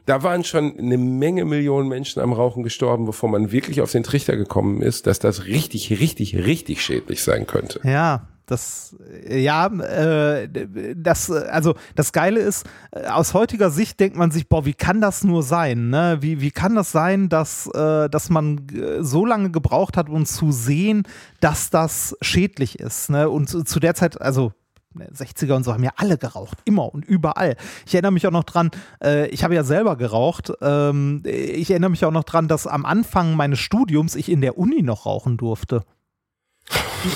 [0.06, 4.04] da waren schon eine Menge Millionen Menschen am Rauchen gestorben, bevor man wirklich auf den
[4.04, 7.80] Trichter gekommen ist, dass das richtig, richtig, richtig schädlich sein könnte.
[7.84, 8.98] Ja, das,
[9.30, 10.50] ja, äh,
[10.96, 15.00] das, also das Geile ist, äh, aus heutiger Sicht denkt man sich, boah, wie kann
[15.00, 15.90] das nur sein?
[15.90, 16.18] Ne?
[16.20, 20.26] Wie, wie kann das sein, dass, äh, dass man äh, so lange gebraucht hat, um
[20.26, 21.04] zu sehen,
[21.40, 23.10] dass das schädlich ist?
[23.10, 23.30] Ne?
[23.30, 24.52] Und zu der Zeit, also
[24.96, 27.56] 60er und so haben ja alle geraucht, immer und überall.
[27.86, 28.72] Ich erinnere mich auch noch dran,
[29.04, 30.52] äh, ich habe ja selber geraucht.
[30.62, 34.58] Ähm, ich erinnere mich auch noch dran, dass am Anfang meines Studiums ich in der
[34.58, 35.84] Uni noch rauchen durfte.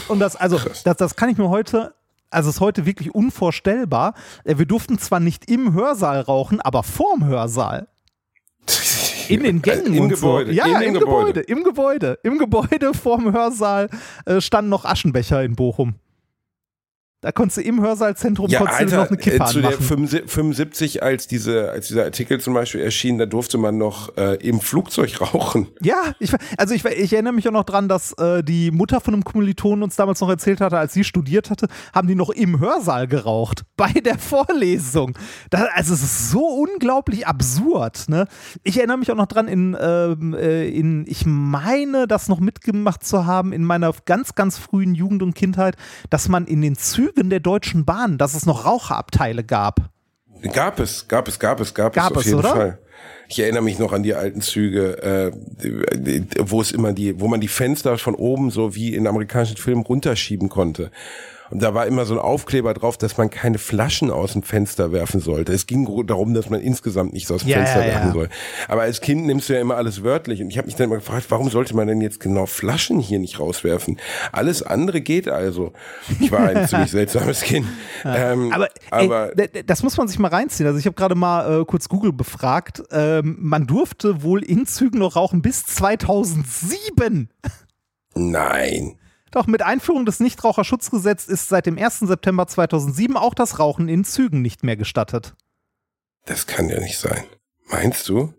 [0.08, 1.94] Und das, also, das, das kann ich mir heute,
[2.30, 4.14] also ist heute wirklich unvorstellbar.
[4.44, 7.88] Äh, Wir durften zwar nicht im Hörsaal rauchen, aber vorm Hörsaal.
[9.30, 10.58] In den Gängen Im und Gebäude, so.
[10.58, 11.00] Ja, ja, im Gebäude.
[11.00, 11.40] Gebäude.
[11.42, 12.20] Im Gebäude.
[12.24, 13.90] Im Gebäude vorm Hörsaal
[14.26, 15.96] äh, standen noch Aschenbecher in Bochum.
[17.22, 19.84] Da konntest du im Hörsaalzentrum Ja, Alter, noch eine Kippe äh, zu der anmachen.
[19.84, 24.36] 75, 75, als diese, als dieser Artikel zum Beispiel erschien, da durfte man noch äh,
[24.36, 25.68] im Flugzeug rauchen.
[25.82, 29.16] Ja, ich, also ich, ich erinnere mich auch noch dran, dass äh, die Mutter von
[29.16, 32.60] einem Kommilitonen uns damals noch erzählt hatte, als sie studiert hatte, haben die noch im
[32.60, 35.18] Hörsaal geraucht, bei der Vorlesung.
[35.50, 38.10] Da, also es ist so unglaublich absurd.
[38.10, 38.28] Ne?
[38.62, 43.04] Ich erinnere mich auch noch dran, in, ähm, äh, in, ich meine, das noch mitgemacht
[43.04, 45.78] zu haben in meiner ganz, ganz frühen Jugend und Kindheit,
[46.12, 49.90] dass man in den Zügen der Deutschen Bahn, dass es noch Raucherabteile gab.
[50.54, 52.50] Gab es, gab es, gab es, gab, Gab es auf es, jeden oder?
[52.50, 52.80] Fall.
[53.30, 55.32] Ich erinnere mich noch an die alten Züge, äh,
[56.40, 59.84] wo es immer die, wo man die Fenster von oben so wie in amerikanischen Filmen
[59.84, 60.92] runterschieben konnte.
[61.50, 64.92] Und da war immer so ein Aufkleber drauf, dass man keine Flaschen aus dem Fenster
[64.92, 65.54] werfen sollte.
[65.54, 68.14] Es ging darum, dass man insgesamt nichts aus dem Ja, Fenster ja, werfen ja.
[68.14, 68.30] soll.
[68.68, 70.42] Aber als Kind nimmst du ja immer alles wörtlich.
[70.42, 73.20] Und ich habe mich dann immer gefragt, warum sollte man denn jetzt genau Flaschen hier
[73.20, 73.98] nicht rauswerfen?
[74.32, 75.74] Alles andere geht also.
[76.20, 77.68] Ich war ein ziemlich seltsames Kind.
[78.06, 80.68] Ähm, Aber, aber ey, das muss man sich mal reinziehen.
[80.68, 82.84] Also ich habe gerade mal äh, kurz Google befragt.
[82.92, 87.30] Ähm, man durfte wohl in Zügen noch rauchen bis 2007.
[88.16, 88.98] nein.
[89.32, 92.00] Doch mit Einführung des Nichtraucherschutzgesetzes ist seit dem 1.
[92.00, 95.36] September 2007 auch das Rauchen in Zügen nicht mehr gestattet.
[96.26, 97.24] Das kann ja nicht sein.
[97.70, 98.34] Meinst du?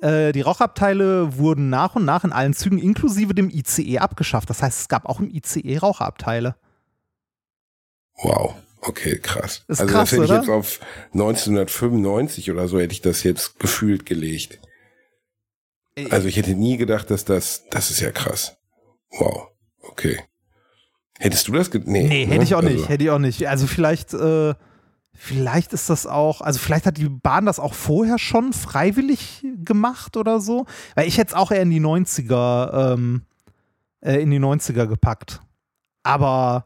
[0.00, 4.50] Äh, die Rauchabteile wurden nach und nach in allen Zügen inklusive dem ICE abgeschafft.
[4.50, 6.56] Das heißt, es gab auch im ICE Rauchabteile.
[8.22, 8.54] Wow.
[8.80, 9.64] Okay, krass.
[9.66, 10.40] Ist also krass, das hätte ich oder?
[10.40, 10.80] jetzt auf
[11.12, 14.60] 1995 oder so hätte ich das jetzt gefühlt gelegt.
[16.10, 18.56] Also ich hätte nie gedacht, dass das, das ist ja krass.
[19.18, 19.48] Wow.
[19.98, 20.20] Okay.
[21.18, 21.70] Hättest du das?
[21.70, 22.34] Ge nee, Nee, ne?
[22.34, 23.48] hätte ich auch nicht, Also, hätte ich auch nicht.
[23.48, 24.54] Also vielleicht, äh,
[25.12, 30.16] vielleicht ist das auch, also vielleicht hat die Bahn das auch vorher schon freiwillig gemacht
[30.16, 30.66] oder so.
[30.94, 33.22] Weil ich hätte es auch eher in die 90er, ähm,
[34.00, 35.40] äh, in die 90er gepackt.
[36.04, 36.62] Aber,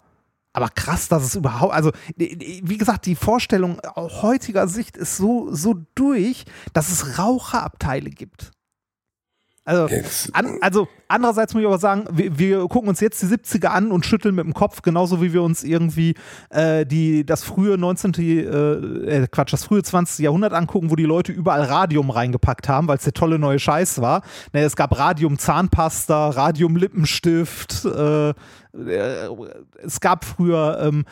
[0.53, 5.49] aber krass, dass es überhaupt, also wie gesagt, die Vorstellung aus heutiger Sicht ist so,
[5.55, 8.51] so durch, dass es Raucherabteile gibt.
[9.65, 9.87] Also,
[10.33, 13.93] an, also andererseits muss ich aber sagen, wir, wir gucken uns jetzt die 70er an
[13.93, 16.15] und schütteln mit dem Kopf, genauso wie wir uns irgendwie
[16.51, 18.15] äh, die, das frühe 19.
[18.15, 20.25] Äh, äh, Quatsch, das frühe 20.
[20.25, 24.01] Jahrhundert angucken, wo die Leute überall Radium reingepackt haben, weil es der tolle neue Scheiß
[24.01, 24.23] war.
[24.53, 28.35] Ne, es gab Radium Zahnpasta, Radium Lippenstift, äh, äh,
[29.81, 31.05] es gab früher ähm,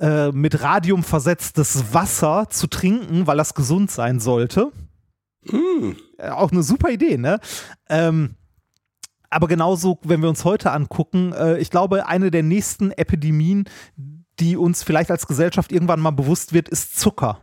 [0.00, 4.72] äh, mit Radium versetztes Wasser zu trinken, weil das gesund sein sollte.
[6.18, 7.40] Äh, Auch eine super Idee, ne?
[7.88, 8.34] Ähm,
[9.30, 13.64] aber genauso, wenn wir uns heute angucken, äh, ich glaube, eine der nächsten Epidemien,
[14.40, 17.40] die uns vielleicht als Gesellschaft irgendwann mal bewusst wird, ist Zucker.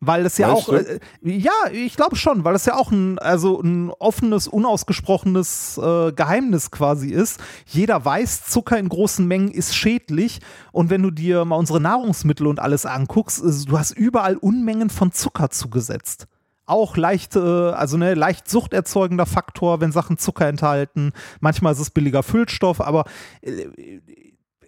[0.00, 3.18] Weil es ja Meinst auch, äh, ja, ich glaube schon, weil es ja auch ein,
[3.18, 7.40] also ein offenes, unausgesprochenes äh, Geheimnis quasi ist.
[7.66, 10.40] Jeder weiß, Zucker in großen Mengen ist schädlich.
[10.70, 14.90] Und wenn du dir mal unsere Nahrungsmittel und alles anguckst, äh, du hast überall Unmengen
[14.90, 16.26] von Zucker zugesetzt.
[16.66, 21.12] auch leicht, äh, also ne, leicht suchterzeugender Faktor, wenn Sachen Zucker enthalten.
[21.40, 23.04] Manchmal ist es billiger Füllstoff, aber
[23.40, 23.66] äh,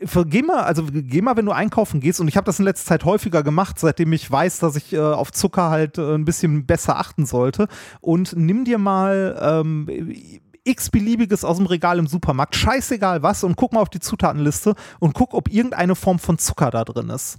[0.01, 2.87] geh mal, also geh mal, wenn du einkaufen gehst, und ich habe das in letzter
[2.87, 6.67] Zeit häufiger gemacht, seitdem ich weiß, dass ich äh, auf Zucker halt äh, ein bisschen
[6.67, 7.69] besser achten sollte.
[8.01, 9.89] Und nimm dir mal ähm,
[10.65, 15.15] x-beliebiges aus dem Regal im Supermarkt, scheißegal was, und guck mal auf die Zutatenliste und
[15.15, 17.39] guck, ob irgendeine Form von Zucker da drin ist.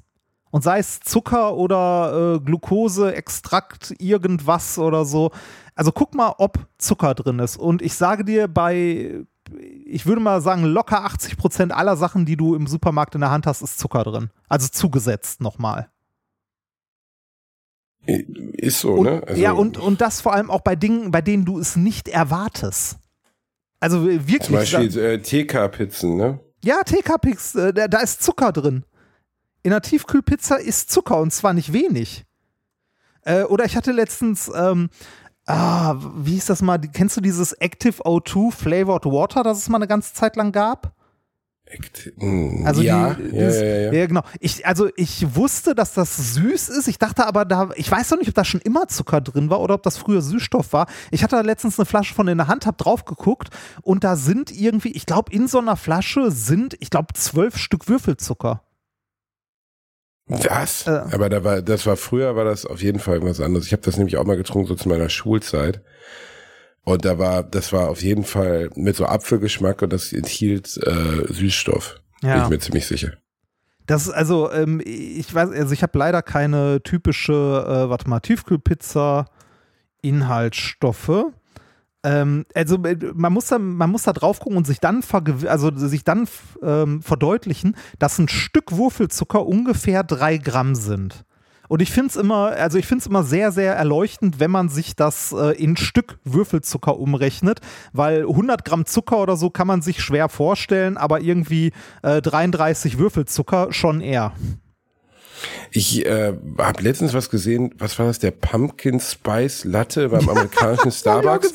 [0.51, 5.31] Und sei es Zucker oder äh, Glucose, Extrakt, irgendwas oder so.
[5.75, 7.57] Also guck mal, ob Zucker drin ist.
[7.57, 9.23] Und ich sage dir, bei,
[9.85, 13.31] ich würde mal sagen, locker 80 Prozent aller Sachen, die du im Supermarkt in der
[13.31, 14.29] Hand hast, ist Zucker drin.
[14.47, 15.89] Also zugesetzt nochmal.
[18.05, 19.23] Ist so, und, ne?
[19.27, 22.07] Also, ja, und, und das vor allem auch bei Dingen, bei denen du es nicht
[22.07, 22.97] erwartest.
[23.79, 24.41] Also wirklich.
[24.43, 26.39] Zum Beispiel äh, TK-Pizzen, ne?
[26.63, 28.85] Ja, TK-Pizzen, äh, da, da ist Zucker drin.
[29.63, 32.25] In einer Tiefkühlpizza ist Zucker und zwar nicht wenig.
[33.23, 34.89] Äh, oder ich hatte letztens, ähm,
[35.51, 36.79] ah, wie hieß das mal?
[36.79, 40.93] Kennst du dieses Active O2 Flavored Water, das es mal eine ganze Zeit lang gab?
[42.19, 44.05] Hm, Also ja, die, ja, ja, ja, ja.
[44.05, 44.23] genau.
[44.39, 46.87] Ich, also ich wusste, dass das süß ist.
[46.87, 49.61] Ich dachte aber, da, ich weiß noch nicht, ob da schon immer Zucker drin war
[49.61, 50.87] oder ob das früher Süßstoff war.
[51.11, 53.49] Ich hatte da letztens eine Flasche von in der Hand, hab drauf geguckt
[53.83, 57.87] und da sind irgendwie, ich glaube, in so einer Flasche sind, ich glaube, zwölf Stück
[57.87, 58.63] Würfelzucker.
[60.31, 60.87] Was?
[60.87, 61.01] Äh.
[61.11, 63.65] Aber da war, das war früher, war das auf jeden Fall irgendwas anderes.
[63.67, 65.81] Ich habe das nämlich auch mal getrunken, so zu meiner Schulzeit.
[66.83, 71.31] Und da war, das war auf jeden Fall mit so Apfelgeschmack und das enthielt äh,
[71.31, 71.99] Süßstoff.
[72.23, 72.35] Ja.
[72.35, 73.13] Bin ich mir ziemlich sicher.
[73.85, 78.19] Das ist also, ähm, ich weiß, also ich habe leider keine typische, äh, warte mal,
[78.19, 79.25] Tiefkühlpizza
[80.01, 81.25] Inhaltsstoffe.
[82.03, 85.03] Ähm, also äh, man muss da, man muss da drauf gucken und sich dann
[85.47, 86.27] also sich dann
[86.63, 91.25] ähm, verdeutlichen, dass ein Stück Würfelzucker ungefähr drei Gramm sind.
[91.71, 94.97] Und ich finde es immer, also ich finde immer sehr, sehr erleuchtend, wenn man sich
[94.97, 97.61] das äh, in Stück Würfelzucker umrechnet,
[97.93, 101.71] weil 100 Gramm Zucker oder so kann man sich schwer vorstellen, aber irgendwie
[102.01, 104.33] äh, 33 Würfelzucker schon eher.
[105.71, 110.87] Ich äh, habe letztens was gesehen, was war das, der Pumpkin Spice Latte beim amerikanischen
[110.89, 111.53] ich Starbucks.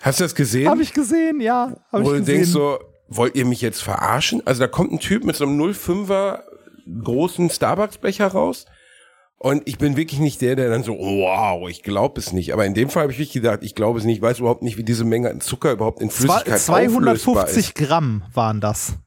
[0.00, 0.68] Hast du das gesehen?
[0.68, 1.76] Habe ich gesehen, ja.
[1.90, 2.36] Hab ich Wo du gesehen.
[2.36, 4.42] denkst so, wollt ihr mich jetzt verarschen?
[4.46, 6.40] Also da kommt ein Typ mit so einem 05er
[7.04, 8.66] großen Starbucks-Becher raus.
[9.38, 12.52] Und ich bin wirklich nicht der, der dann so, wow, ich glaube es nicht.
[12.52, 14.18] Aber in dem Fall habe ich wirklich gedacht, ich glaube es nicht.
[14.18, 17.54] Ich weiß überhaupt nicht, wie diese Menge an Zucker überhaupt in Flüssigkeit auflösbar ist.
[17.54, 18.98] 250 Gramm waren das.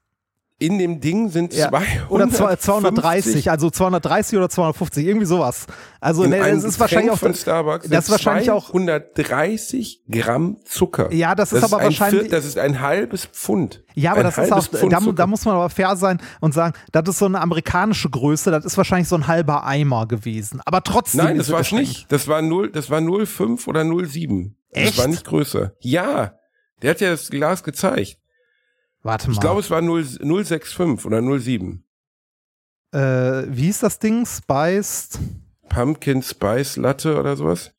[0.58, 1.68] In dem Ding sind Ja.
[1.68, 5.66] 250 Oder zwei- 230, also 230 oder 250, irgendwie sowas.
[6.00, 10.58] Also in ne, das ist wahrscheinlich auch von Starbucks das ist wahrscheinlich auch 130 Gramm
[10.64, 11.12] Zucker.
[11.14, 13.84] Ja, das ist aber ein wahrscheinlich- Viert- das ist ein halbes Pfund.
[13.96, 16.74] Ja, aber ein das ist auch, da, da muss man aber fair sein und sagen,
[16.94, 20.62] das ist so eine amerikanische Größe, das ist wahrscheinlich so ein halber Eimer gewesen.
[20.66, 21.24] Aber trotzdem.
[21.26, 22.12] Nein, ist das war es es nicht.
[22.12, 24.56] Das war 0, das war 0,5 oder 0,7.
[24.72, 24.92] Echt?
[24.92, 25.74] Das war nicht größer.
[25.82, 26.34] Ja.
[26.82, 28.18] Der hat ja das Glas gezeigt.
[29.06, 29.34] Warte mal.
[29.34, 31.80] Ich glaube, es war 0, 0,65 oder 0,7.
[32.92, 34.26] äh, wie hieß das Ding?
[34.26, 35.20] Spiced
[35.70, 37.72] Pumpkin Spice Latte oder sowas?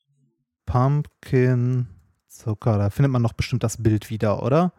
[0.66, 1.88] Pumpkin
[2.28, 2.78] Zucker.
[2.78, 4.72] Da findet man noch bestimmt das Bild wieder, oder?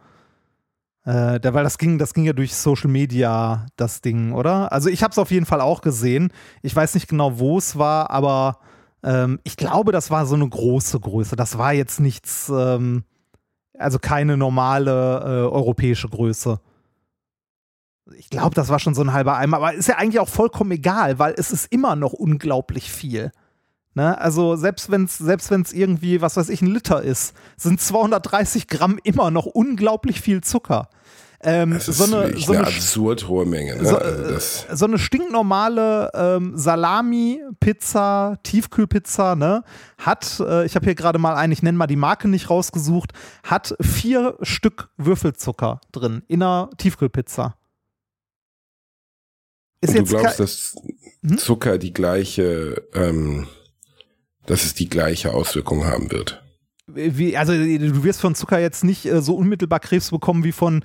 [1.03, 4.71] Äh, da, weil das ging, das ging ja durch Social Media, das Ding, oder?
[4.71, 6.31] Also ich habe es auf jeden Fall auch gesehen.
[6.61, 8.59] Ich weiß nicht genau, wo es war, aber
[9.03, 11.35] ähm, ich glaube, das war so eine große Größe.
[11.35, 13.03] Das war jetzt nichts, ähm,
[13.77, 16.59] also keine normale äh, europäische Größe.
[18.17, 20.71] Ich glaube, das war schon so ein halber Eimer, aber ist ja eigentlich auch vollkommen
[20.71, 23.31] egal, weil es ist immer noch unglaublich viel.
[23.97, 24.15] Ne?
[24.19, 28.67] Also selbst wenn es selbst wenn's irgendwie, was weiß ich, ein Liter ist, sind 230
[28.67, 30.87] Gramm immer noch unglaublich viel Zucker.
[31.41, 33.75] Ähm, Das ist so eine, so eine eine, absurd hohe Menge.
[33.75, 33.85] Ne?
[33.85, 39.63] so, Also äh, so eine stinknormale ähm, Salami-Pizza, Tiefkühlpizza, ne,
[39.97, 43.11] hat, äh, ich habe hier gerade mal einen, ich nenne mal die Marke nicht rausgesucht,
[43.43, 47.55] hat vier Stück Würfelzucker drin in einer Tiefkühlpizza.
[49.79, 50.75] Ist du glaubst, dass
[51.23, 51.37] Hm?
[51.37, 53.47] Zucker die gleiche, ähm,
[54.45, 56.43] dass es die gleiche Auswirkung haben wird?
[56.87, 60.83] Wie, also du wirst von Zucker jetzt nicht äh, so unmittelbar Krebs bekommen wie von,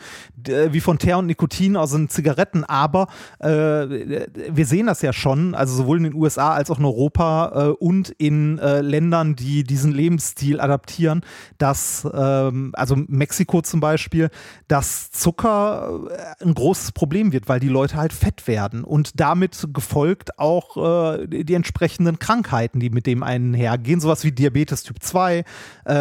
[0.48, 3.06] äh, wie von Teer und Nikotin aus den Zigaretten, aber
[3.38, 7.52] äh, wir sehen das ja schon, also sowohl in den USA als auch in Europa
[7.54, 11.22] äh, und in äh, Ländern, die diesen Lebensstil adaptieren,
[11.58, 14.30] dass, ähm, also Mexiko zum Beispiel,
[14.66, 19.68] dass Zucker äh, ein großes Problem wird, weil die Leute halt fett werden und damit
[19.72, 25.00] gefolgt auch äh, die, die entsprechenden Krankheiten, die mit dem einhergehen, sowas wie Diabetes Typ
[25.00, 25.44] 2,
[25.84, 25.91] äh,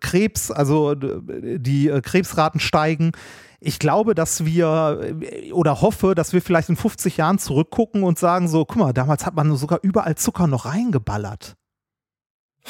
[0.00, 3.12] Krebs, also die äh, Krebsraten steigen.
[3.60, 8.18] Ich glaube, dass wir äh, oder hoffe, dass wir vielleicht in 50 Jahren zurückgucken und
[8.18, 11.56] sagen so, guck mal, damals hat man sogar überall Zucker noch reingeballert.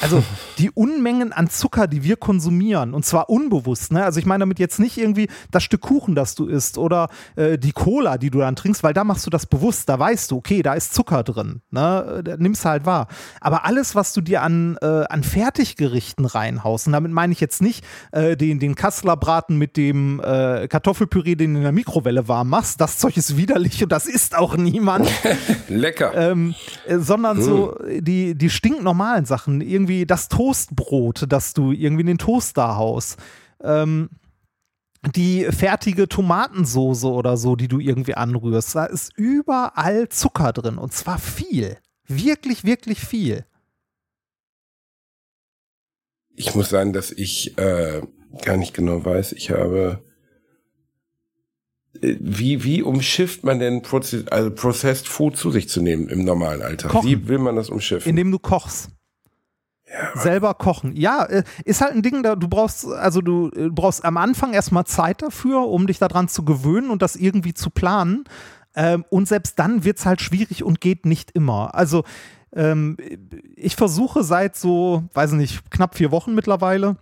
[0.01, 0.23] Also
[0.57, 3.91] die Unmengen an Zucker, die wir konsumieren, und zwar unbewusst.
[3.91, 4.03] Ne?
[4.03, 7.57] Also ich meine damit jetzt nicht irgendwie das Stück Kuchen, das du isst oder äh,
[7.57, 9.89] die Cola, die du dann trinkst, weil da machst du das bewusst.
[9.89, 11.61] Da weißt du, okay, da ist Zucker drin.
[11.71, 12.21] Ne?
[12.23, 13.07] Da nimmst halt wahr.
[13.41, 17.61] Aber alles, was du dir an, äh, an Fertiggerichten reinhaust, und damit meine ich jetzt
[17.61, 22.27] nicht äh, den, den Kasseler Braten mit dem äh, Kartoffelpüree, den du in der Mikrowelle
[22.27, 25.09] warm machst, das Zeug ist widerlich und das isst auch niemand.
[25.67, 26.13] Lecker.
[26.15, 32.07] ähm, äh, sondern so die, die stinknormalen Sachen, irgendwie das Toastbrot, das du irgendwie in
[32.07, 33.17] den Toaster haust.
[33.61, 34.09] Ähm,
[35.15, 40.93] die fertige Tomatensoße oder so, die du irgendwie anrührst, da ist überall Zucker drin und
[40.93, 41.77] zwar viel.
[42.07, 43.45] Wirklich, wirklich viel.
[46.35, 48.01] Ich muss sagen, dass ich äh,
[48.43, 49.33] gar nicht genau weiß.
[49.33, 50.03] Ich habe
[52.01, 56.23] äh, wie, wie umschifft man denn Proce also Processed Food zu sich zu nehmen im
[56.23, 56.91] normalen Alltag?
[56.91, 57.09] Kochen.
[57.09, 58.09] Wie will man das umschiffen?
[58.09, 58.89] Indem du kochst.
[60.15, 60.95] Selber kochen.
[60.95, 64.53] Ja, äh, ist halt ein Ding, da du brauchst, also du äh, brauchst am Anfang
[64.53, 68.25] erstmal Zeit dafür, um dich daran zu gewöhnen und das irgendwie zu planen.
[68.75, 71.73] Ähm, und selbst dann wird es halt schwierig und geht nicht immer.
[71.73, 72.03] Also
[72.53, 72.97] ähm,
[73.55, 76.97] ich versuche seit so, weiß nicht, knapp vier Wochen mittlerweile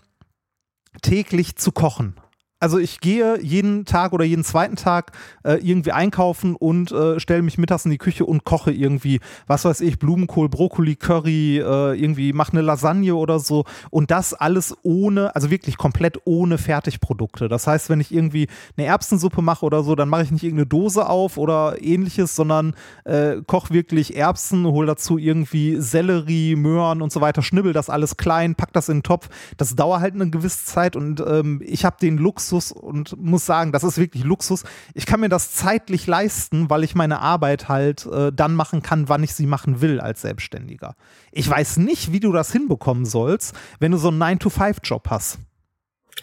[1.01, 2.15] täglich zu kochen.
[2.61, 5.11] Also ich gehe jeden Tag oder jeden zweiten Tag
[5.43, 9.65] äh, irgendwie einkaufen und äh, stelle mich mittags in die Küche und koche irgendwie, was
[9.65, 14.73] weiß ich, Blumenkohl, Brokkoli, Curry, äh, irgendwie mache eine Lasagne oder so und das alles
[14.83, 17.49] ohne, also wirklich komplett ohne Fertigprodukte.
[17.49, 18.47] Das heißt, wenn ich irgendwie
[18.77, 22.73] eine Erbsensuppe mache oder so, dann mache ich nicht irgendeine Dose auf oder ähnliches, sondern
[23.03, 28.15] äh, koche wirklich Erbsen, hole dazu irgendwie Sellerie, Möhren und so weiter, schnibbel das alles
[28.15, 29.27] klein, pack das in den Topf.
[29.57, 33.71] Das dauert halt eine gewisse Zeit und ähm, ich habe den Luxus und muss sagen,
[33.71, 34.63] das ist wirklich Luxus.
[34.93, 39.09] Ich kann mir das zeitlich leisten, weil ich meine Arbeit halt äh, dann machen kann,
[39.09, 40.95] wann ich sie machen will als Selbstständiger.
[41.31, 45.39] Ich weiß nicht, wie du das hinbekommen sollst, wenn du so einen 9-to-5-Job hast.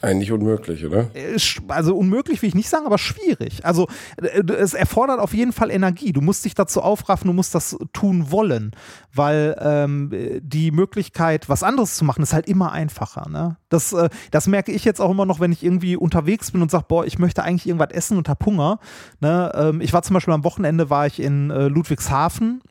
[0.00, 1.10] Eigentlich unmöglich, oder?
[1.68, 3.64] Also unmöglich will ich nicht sagen, aber schwierig.
[3.64, 6.12] Also äh, es erfordert auf jeden Fall Energie.
[6.12, 8.72] Du musst dich dazu aufraffen, du musst das tun wollen,
[9.14, 13.28] weil ähm, die Möglichkeit, was anderes zu machen, ist halt immer einfacher.
[13.28, 13.56] Ne?
[13.68, 16.70] Das, äh, das merke ich jetzt auch immer noch, wenn ich irgendwie unterwegs bin und
[16.70, 18.80] sage, boah, ich möchte eigentlich irgendwas essen und hab Hunger.
[19.20, 19.52] Ne?
[19.54, 22.62] Ähm, ich war zum Beispiel am Wochenende war ich in äh, Ludwigshafen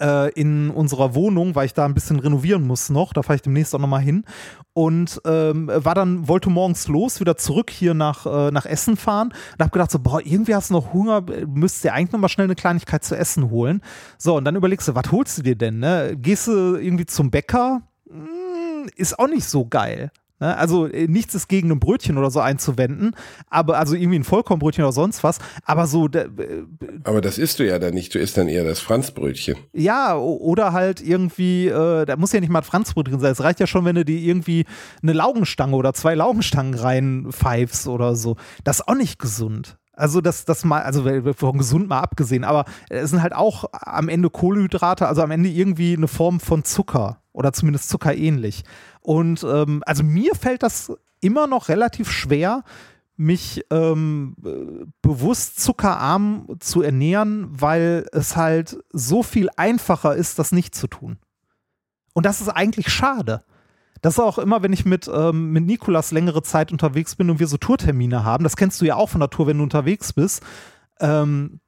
[0.00, 3.12] äh, in unserer Wohnung, weil ich da ein bisschen renovieren muss noch.
[3.12, 4.24] Da fahre ich demnächst auch nochmal hin.
[4.72, 9.28] Und ähm, war dann, wollte morgens los, wieder zurück hier nach, äh, nach Essen fahren
[9.52, 12.46] und habe gedacht, so, boah, irgendwie hast du noch Hunger, müsstest dir eigentlich nochmal schnell
[12.46, 13.82] eine Kleinigkeit zu essen holen.
[14.16, 15.78] So, und dann überlegst du, was holst du dir denn?
[15.78, 16.16] Ne?
[16.16, 17.82] Gehst du irgendwie zum Bäcker?
[18.08, 20.10] Hm, ist auch nicht so geil.
[20.40, 20.56] Ne?
[20.56, 23.14] Also äh, nichts ist gegen ein Brötchen oder so einzuwenden,
[23.48, 26.08] aber also irgendwie ein Vollkornbrötchen oder sonst was, aber so.
[26.08, 26.28] äh,
[27.04, 29.56] Aber das isst du ja dann nicht, du isst dann eher das Franzbrötchen.
[29.72, 33.32] Ja, oder halt irgendwie, äh, da muss ja nicht mal Franzbrötchen sein.
[33.32, 34.64] Es reicht ja schon, wenn du dir irgendwie
[35.02, 38.36] eine Laugenstange oder zwei Laugenstangen reinpfeifst oder so.
[38.64, 39.76] Das ist auch nicht gesund.
[40.00, 44.08] Also das, das mal, also von gesund mal abgesehen, aber es sind halt auch am
[44.08, 48.64] Ende Kohlenhydrate, also am Ende irgendwie eine Form von Zucker oder zumindest zuckerähnlich.
[49.02, 52.64] Und ähm, also mir fällt das immer noch relativ schwer,
[53.16, 60.52] mich ähm, äh, bewusst zuckerarm zu ernähren, weil es halt so viel einfacher ist, das
[60.52, 61.18] nicht zu tun.
[62.14, 63.44] Und das ist eigentlich schade.
[64.02, 67.38] Das ist auch immer, wenn ich mit, ähm, mit Nikolas längere Zeit unterwegs bin und
[67.38, 70.12] wir so Tourtermine haben, das kennst du ja auch von der Tour, wenn du unterwegs
[70.12, 70.42] bist.
[71.00, 71.60] Ähm,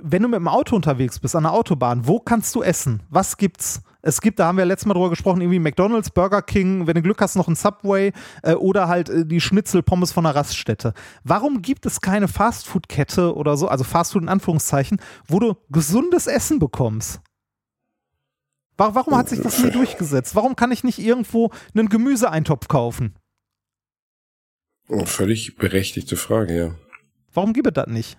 [0.00, 3.02] wenn du mit dem Auto unterwegs bist, an der Autobahn, wo kannst du essen?
[3.08, 3.82] Was gibt's?
[4.02, 7.00] Es gibt, da haben wir letztes Mal drüber gesprochen, irgendwie McDonalds, Burger King, wenn du
[7.00, 8.12] Glück hast, noch ein Subway
[8.42, 10.92] äh, oder halt äh, die Schnitzelpommes von der Raststätte.
[11.22, 16.58] Warum gibt es keine Fastfood-Kette oder so, also Fastfood in Anführungszeichen, wo du gesundes Essen
[16.58, 17.22] bekommst?
[18.76, 20.34] Wa- Warum hat sich das nie durchgesetzt?
[20.34, 23.14] Warum kann ich nicht irgendwo einen Gemüseeintopf kaufen?
[24.88, 26.74] Oh, Völlig berechtigte Frage, ja.
[27.32, 28.18] Warum gibt es das nicht?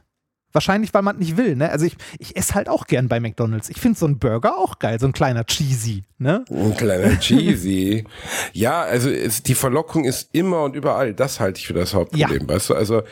[0.51, 1.69] Wahrscheinlich, weil man nicht will, ne?
[1.69, 3.69] Also ich, ich esse halt auch gern bei McDonalds.
[3.69, 6.45] Ich finde so einen Burger auch geil, so ein kleiner Cheesy, ne?
[6.49, 8.05] Ein kleiner Cheesy.
[8.53, 11.13] ja, also es, die Verlockung ist immer und überall.
[11.13, 12.75] Das halte ich für das Hauptproblem, weißt du?
[12.75, 13.03] Also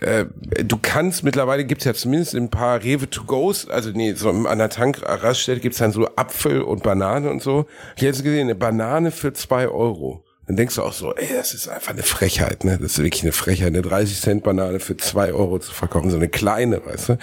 [0.00, 0.26] äh,
[0.64, 4.58] du kannst, mittlerweile gibt's ja zumindest ein paar Rewe to goes, also nee, so an
[4.58, 7.66] der Tankraststätte gibt's dann so Apfel und Banane und so.
[7.96, 10.24] Ich hätte gesehen, eine Banane für zwei Euro.
[10.46, 12.78] Dann denkst du auch so, ey, das ist einfach eine Frechheit, ne?
[12.80, 16.16] Das ist wirklich eine Frechheit, eine 30 Cent Banane für zwei Euro zu verkaufen, so
[16.16, 17.18] eine kleine, weißt du?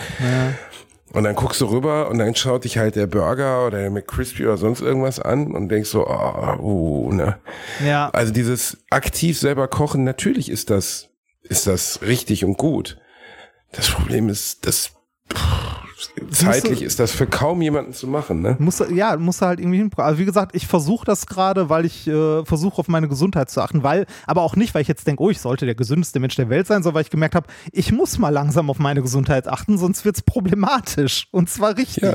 [1.11, 4.43] Und dann guckst du rüber und dann schaut dich halt der Burger oder der McCrispy
[4.43, 7.37] oder sonst irgendwas an und denkst so, oh, uh, ne?
[7.83, 8.09] Ja.
[8.09, 11.09] Also dieses aktiv selber kochen, natürlich ist das,
[11.49, 12.97] ist das richtig und gut.
[13.71, 14.91] Das Problem ist, das,
[15.33, 15.75] pff,
[16.31, 18.55] zeitlich ist das für kaum jemanden zu machen, ne?
[18.59, 19.91] Muss, ja, muss halt irgendwie hin.
[19.97, 23.61] Also wie gesagt, ich versuche das gerade, weil ich äh, versuche auf meine Gesundheit zu
[23.61, 26.35] achten, weil, aber auch nicht, weil ich jetzt denke, oh, ich sollte der gesündeste Mensch
[26.35, 29.47] der Welt sein, sondern weil ich gemerkt habe, ich muss mal langsam auf meine Gesundheit
[29.47, 31.27] achten, sonst wird es problematisch.
[31.31, 32.03] Und zwar richtig.
[32.03, 32.13] Ja,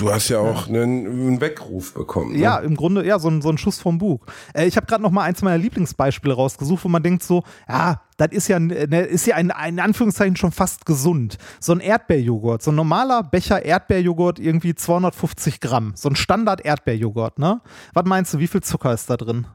[0.00, 2.32] du hast ja auch einen, einen Weckruf bekommen.
[2.32, 2.38] Ne?
[2.38, 4.26] Ja, im Grunde, ja, so ein, so ein Schuss vom Bug.
[4.54, 8.02] Äh, ich habe gerade noch mal eins meiner Lieblingsbeispiele rausgesucht, wo man denkt so, ja,
[8.16, 11.38] das ist ja, ne, ist ja ein, in Anführungszeichen schon fast gesund.
[11.60, 15.92] So ein Erdbeerjoghurt, so ein normaler Becher Erdbeerjoghurt, irgendwie 250 Gramm.
[15.96, 17.60] So ein Standard-Erdbeerjoghurt, ne?
[17.92, 19.46] Was meinst du, wie viel Zucker ist da drin?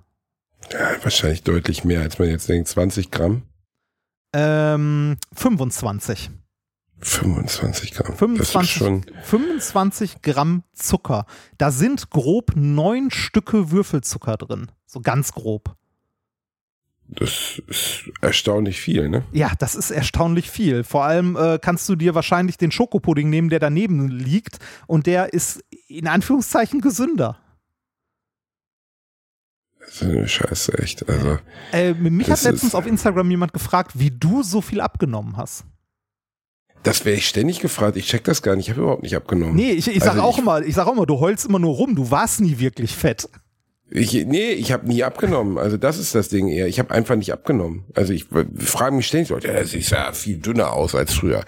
[0.71, 2.67] Ja, wahrscheinlich deutlich mehr, als man jetzt denkt.
[2.67, 3.43] 20 Gramm?
[4.33, 6.29] Ähm, 25.
[7.01, 8.15] 25 Gramm.
[8.15, 11.25] 25, schon 25 Gramm Zucker.
[11.57, 14.71] Da sind grob neun Stücke Würfelzucker drin.
[14.85, 15.75] So ganz grob.
[17.11, 19.23] Das ist erstaunlich viel, ne?
[19.31, 20.83] Ja, das ist erstaunlich viel.
[20.83, 25.33] Vor allem äh, kannst du dir wahrscheinlich den Schokopudding nehmen, der daneben liegt und der
[25.33, 27.39] ist in Anführungszeichen gesünder.
[29.79, 31.09] Das ist eine Scheiße, echt.
[31.09, 31.39] Also,
[31.71, 35.65] äh, mich hat letztens auf Instagram jemand gefragt, wie du so viel abgenommen hast.
[36.83, 37.97] Das wäre ich ständig gefragt.
[37.97, 38.67] Ich check das gar nicht.
[38.67, 39.55] Ich habe überhaupt nicht abgenommen.
[39.55, 41.59] Nee, ich, ich sag also auch ich, immer, ich sag auch immer, du heulst immer
[41.59, 41.95] nur rum.
[41.95, 43.27] Du warst nie wirklich fett.
[43.91, 45.57] Ich, nee, ich habe nie abgenommen.
[45.57, 46.67] Also das ist das Ding eher.
[46.67, 47.85] Ich habe einfach nicht abgenommen.
[47.95, 48.27] Also ich
[48.59, 51.43] frage mich ständig, Leute, ja, sieht ja viel dünner aus als früher.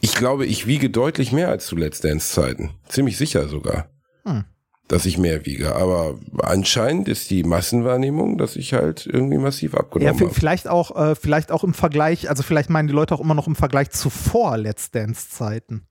[0.00, 2.70] Ich glaube, ich wiege deutlich mehr als zu Let's Dance Zeiten.
[2.88, 3.88] Ziemlich sicher sogar.
[4.24, 4.44] Hm.
[4.92, 5.74] Dass ich mehr wiege.
[5.74, 10.34] Aber anscheinend ist die Massenwahrnehmung, dass ich halt irgendwie massiv abgenommen ja, habe.
[10.34, 13.46] Vielleicht auch, äh, vielleicht auch im Vergleich, also vielleicht meinen die Leute auch immer noch
[13.46, 15.86] im Vergleich zu vor Let's Dance Zeiten.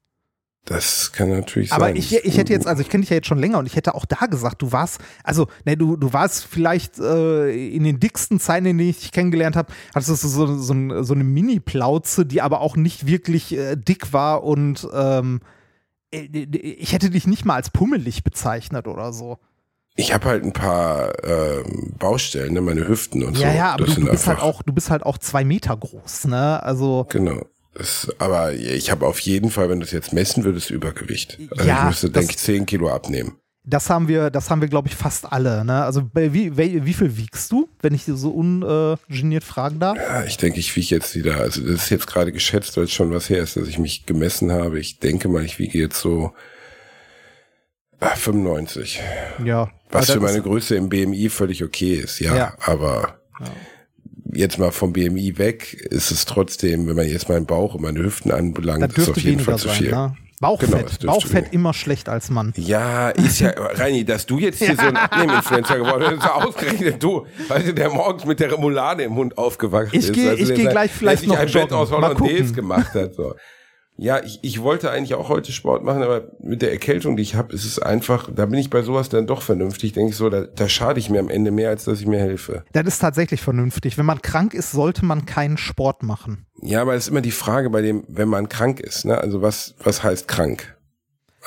[0.66, 1.96] Das kann natürlich Aber sein.
[1.96, 3.96] ich, ich hätte jetzt, also ich kenne dich ja jetzt schon länger und ich hätte
[3.96, 8.40] auch da gesagt, du warst, also, ne, du, du warst vielleicht äh, in den dicksten
[8.40, 12.28] Zeiten, in denen ich dich kennengelernt habe, hattest du so, so, so, so eine Mini-Plauze,
[12.28, 15.61] die aber auch nicht wirklich äh, dick war und ähm, äh,
[16.12, 19.38] ich hätte dich nicht mal als pummelig bezeichnet oder so.
[19.96, 23.58] Ich habe halt ein paar ähm, Baustellen, ne, meine Hüften und ja, so.
[23.58, 26.26] Ja, aber das du, du bist halt auch, du bist halt auch zwei Meter groß,
[26.26, 26.64] ne?
[26.64, 27.06] Also.
[27.10, 27.46] Genau.
[27.74, 31.40] Das, aber ich habe auf jeden Fall, wenn du es jetzt messen würdest, Übergewicht.
[31.52, 33.38] Also Ja, ich müsste, denke ich, 10 Kilo abnehmen.
[33.64, 35.64] Das haben wir, das haben wir, glaube ich, fast alle.
[35.64, 35.84] Ne?
[35.84, 39.98] Also wie, wie, viel wiegst du, wenn ich so ungeniert fragen darf?
[39.98, 42.92] Ja, ich denke, ich wiege jetzt wieder, also das ist jetzt gerade geschätzt, weil es
[42.92, 44.80] schon was her ist, dass ich mich gemessen habe.
[44.80, 46.34] Ich denke mal, ich wiege jetzt so
[48.00, 49.00] ah, 95.
[49.46, 49.70] Ja.
[49.92, 52.36] Was für meine Größe im BMI völlig okay ist, ja.
[52.36, 52.54] Ja.
[52.66, 53.20] Aber
[54.34, 58.00] jetzt mal vom BMI weg ist es trotzdem, wenn man jetzt meinen Bauch und meine
[58.00, 59.78] Hüften anbelangt, ist es auf jeden Fall zu sein.
[59.78, 59.92] viel.
[59.92, 60.18] Ne?
[60.42, 61.00] Bauchfett.
[61.00, 62.52] Genau, Bauchfett immer schlecht als Mann.
[62.58, 66.34] Ja, ist ja, Reini, dass du jetzt hier so ein Abnehminfluencer geworden bist, ist ja
[66.34, 70.14] ausgerechnet du, weißt du, der morgens mit der Remoulade im Mund aufgewacht Ich ist.
[70.14, 73.14] geh- also ich der geh sein- gleich vielleicht noch ein Bett aus Hollandaise gemacht hat,
[73.14, 73.36] so.
[73.98, 77.36] Ja, ich, ich wollte eigentlich auch heute Sport machen, aber mit der Erkältung, die ich
[77.36, 80.30] habe, ist es einfach, da bin ich bei sowas dann doch vernünftig, denke ich so,
[80.30, 82.64] da, da schade ich mir am Ende mehr, als dass ich mir helfe.
[82.72, 83.98] Das ist tatsächlich vernünftig.
[83.98, 86.48] Wenn man krank ist, sollte man keinen Sport machen.
[86.62, 89.18] Ja, aber es ist immer die Frage bei dem, wenn man krank ist, ne?
[89.18, 90.76] Also was, was heißt krank?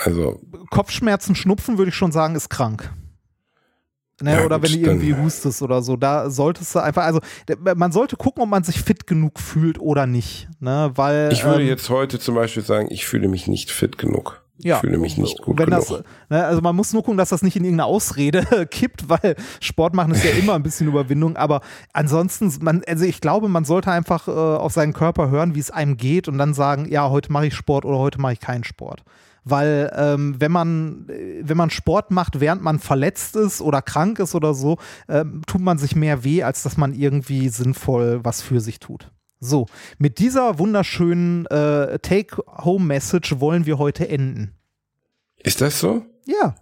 [0.04, 0.40] Also,
[0.70, 2.92] Kopfschmerzen, Schnupfen würde ich schon sagen, ist krank.
[4.22, 7.20] Ne, Ja, oder gut, wenn du irgendwie hustest oder so, da solltest du einfach, also
[7.74, 10.48] man sollte gucken, ob man sich fit genug fühlt oder nicht.
[10.60, 13.98] Ne, weil ich würde ähm, jetzt heute zum Beispiel sagen, ich fühle mich nicht fit
[13.98, 14.40] genug.
[14.58, 15.88] Ja, ich fühle mich nicht gut wenn genug.
[15.88, 19.34] das, ne, also man muss nur gucken, dass das nicht in irgendeine Ausrede kippt, weil
[19.60, 21.36] Sport machen ist ja immer ein bisschen Überwindung.
[21.36, 21.60] Aber
[21.92, 25.72] ansonsten, man, also ich glaube, man sollte einfach äh, auf seinen Körper hören, wie es
[25.72, 28.62] einem geht und dann sagen, ja, heute mache ich Sport oder heute mache ich keinen
[28.62, 29.02] Sport.
[29.44, 31.06] Weil ähm, wenn man
[31.42, 34.78] wenn man Sport macht, während man verletzt ist oder krank ist oder so,
[35.08, 39.10] ähm, tut man sich mehr weh, als dass man irgendwie sinnvoll was für sich tut.
[39.40, 39.66] So,
[39.98, 44.54] mit dieser wunderschönen äh, Take-Home-Message wollen wir heute enden.
[45.42, 46.06] Ist das so?
[46.24, 46.54] Ja,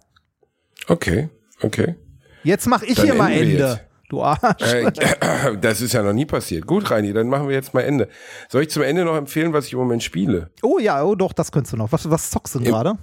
[0.87, 1.29] Okay,
[1.61, 1.95] okay.
[2.43, 3.79] jetzt mach ich Dann hier mal Ende.
[4.13, 4.61] Du Arsch.
[4.61, 4.91] Äh,
[5.61, 6.67] das ist ja noch nie passiert.
[6.67, 8.07] Gut, Reini, dann machen wir jetzt mal Ende.
[8.47, 10.51] Soll ich zum Ende noch empfehlen, was ich im Moment spiele?
[10.61, 11.91] Oh ja, oh doch, das könntest du noch.
[11.91, 12.99] Was, was zockst du denn gerade?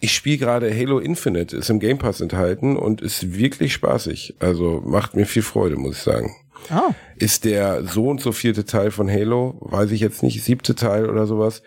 [0.00, 4.36] Ich spiele gerade Halo Infinite, ist im Game Pass enthalten und ist wirklich spaßig.
[4.38, 6.34] Also macht mir viel Freude, muss ich sagen.
[6.68, 10.74] Ah, Ist der so und so vierte Teil von Halo, weiß ich jetzt nicht, siebte
[10.74, 11.62] Teil oder sowas.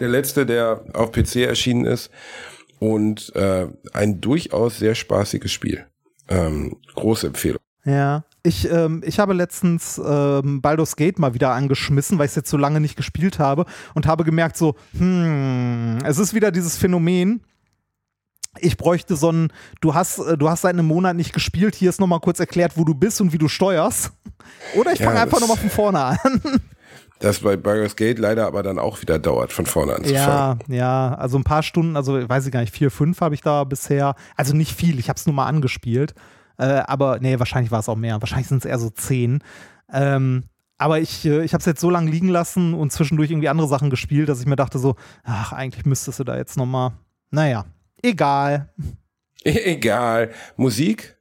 [0.00, 2.10] Der letzte, der auf PC erschienen ist.
[2.78, 5.86] Und äh, ein durchaus sehr spaßiges Spiel.
[6.28, 7.60] Ähm, große Empfehlung.
[7.84, 8.24] ja.
[8.42, 12.48] Ich, ähm, ich habe letztens ähm, Baldur's Gate mal wieder angeschmissen, weil ich es jetzt
[12.50, 17.42] so lange nicht gespielt habe und habe gemerkt, so, hm, es ist wieder dieses Phänomen.
[18.60, 21.90] Ich bräuchte so ein, du hast, äh, du hast seit einem Monat nicht gespielt, hier
[21.90, 24.12] ist nochmal kurz erklärt, wo du bist und wie du steuerst.
[24.76, 26.18] Oder ich Ja, fange einfach nochmal von vorne an.
[27.18, 30.60] Das bei Baldur's Gate leider aber dann auch wieder dauert, von vorne anzufangen.
[30.68, 33.40] Ja, ja, also ein paar Stunden, also weiß ich gar nicht, vier, fünf habe ich
[33.40, 34.14] da bisher.
[34.36, 36.14] Also nicht viel, ich habe es nur mal angespielt.
[36.58, 38.20] Äh, aber nee, wahrscheinlich war es auch mehr.
[38.20, 39.42] Wahrscheinlich sind es eher so zehn.
[39.92, 40.44] Ähm,
[40.78, 43.68] aber ich, äh, ich habe es jetzt so lange liegen lassen und zwischendurch irgendwie andere
[43.68, 46.92] Sachen gespielt, dass ich mir dachte so, ach, eigentlich müsstest du da jetzt noch mal,
[47.30, 47.64] naja,
[48.02, 48.70] egal.
[49.44, 50.32] Egal.
[50.56, 51.16] Musik?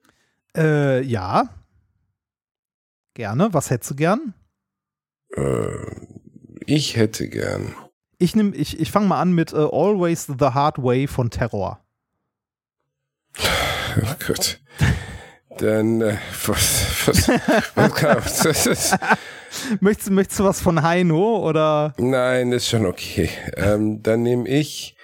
[0.58, 1.50] Äh, ja.
[3.14, 3.54] Gerne.
[3.54, 4.34] Was hättest du gern?
[5.36, 5.68] Äh,
[6.66, 7.76] ich hätte gern.
[8.18, 11.80] Ich, nehm, ich, ich fange mal an mit uh, Always the Hard Way von Terror.
[13.38, 14.60] Oh Gott.
[15.58, 17.30] Dann, äh, was, was,
[17.76, 18.98] was kann, das ist,
[19.80, 21.94] möchtest, möchtest du was von Heino oder?
[21.98, 23.30] Nein, ist schon okay.
[23.56, 24.98] Ähm, dann nehme ich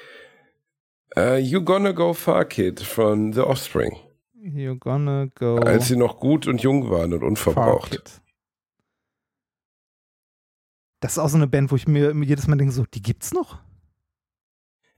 [1.18, 3.96] uh, You Gonna Go Far Kid von The Offspring.
[4.34, 8.22] You Gonna Go Als sie noch gut und jung waren und unverbraucht.
[11.02, 13.34] Das ist auch so eine Band, wo ich mir jedes Mal denke, so, die gibt's
[13.34, 13.60] noch?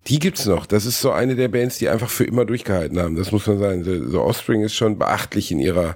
[0.08, 0.66] Die gibt's noch.
[0.66, 3.16] Das ist so eine der Bands, die einfach für immer durchgehalten haben.
[3.16, 3.84] Das muss man sagen.
[3.86, 5.96] The, The Offspring ist schon beachtlich in ihrer,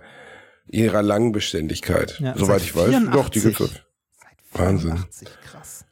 [0.66, 2.18] ihrer langen Beständigkeit.
[2.20, 2.88] Ja, Soweit ich weiß.
[2.88, 3.14] 84.
[3.14, 3.70] Doch, die gibt's noch.
[4.54, 4.92] Wahnsinn.
[4.92, 5.86] 84, krass.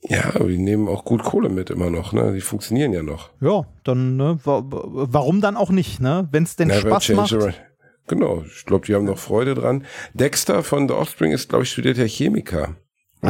[0.00, 2.32] Ja, aber die nehmen auch gut Kohle mit immer noch, ne?
[2.34, 3.30] Die funktionieren ja noch.
[3.40, 6.28] Ja, dann, ne, wa warum dann auch nicht, ne?
[6.32, 7.62] Wenn es denn Never Spaß macht.
[8.08, 9.86] Genau, ich glaube, die haben noch Freude dran.
[10.12, 12.74] Dexter von The Offspring ist, glaube ich, studierter Chemiker.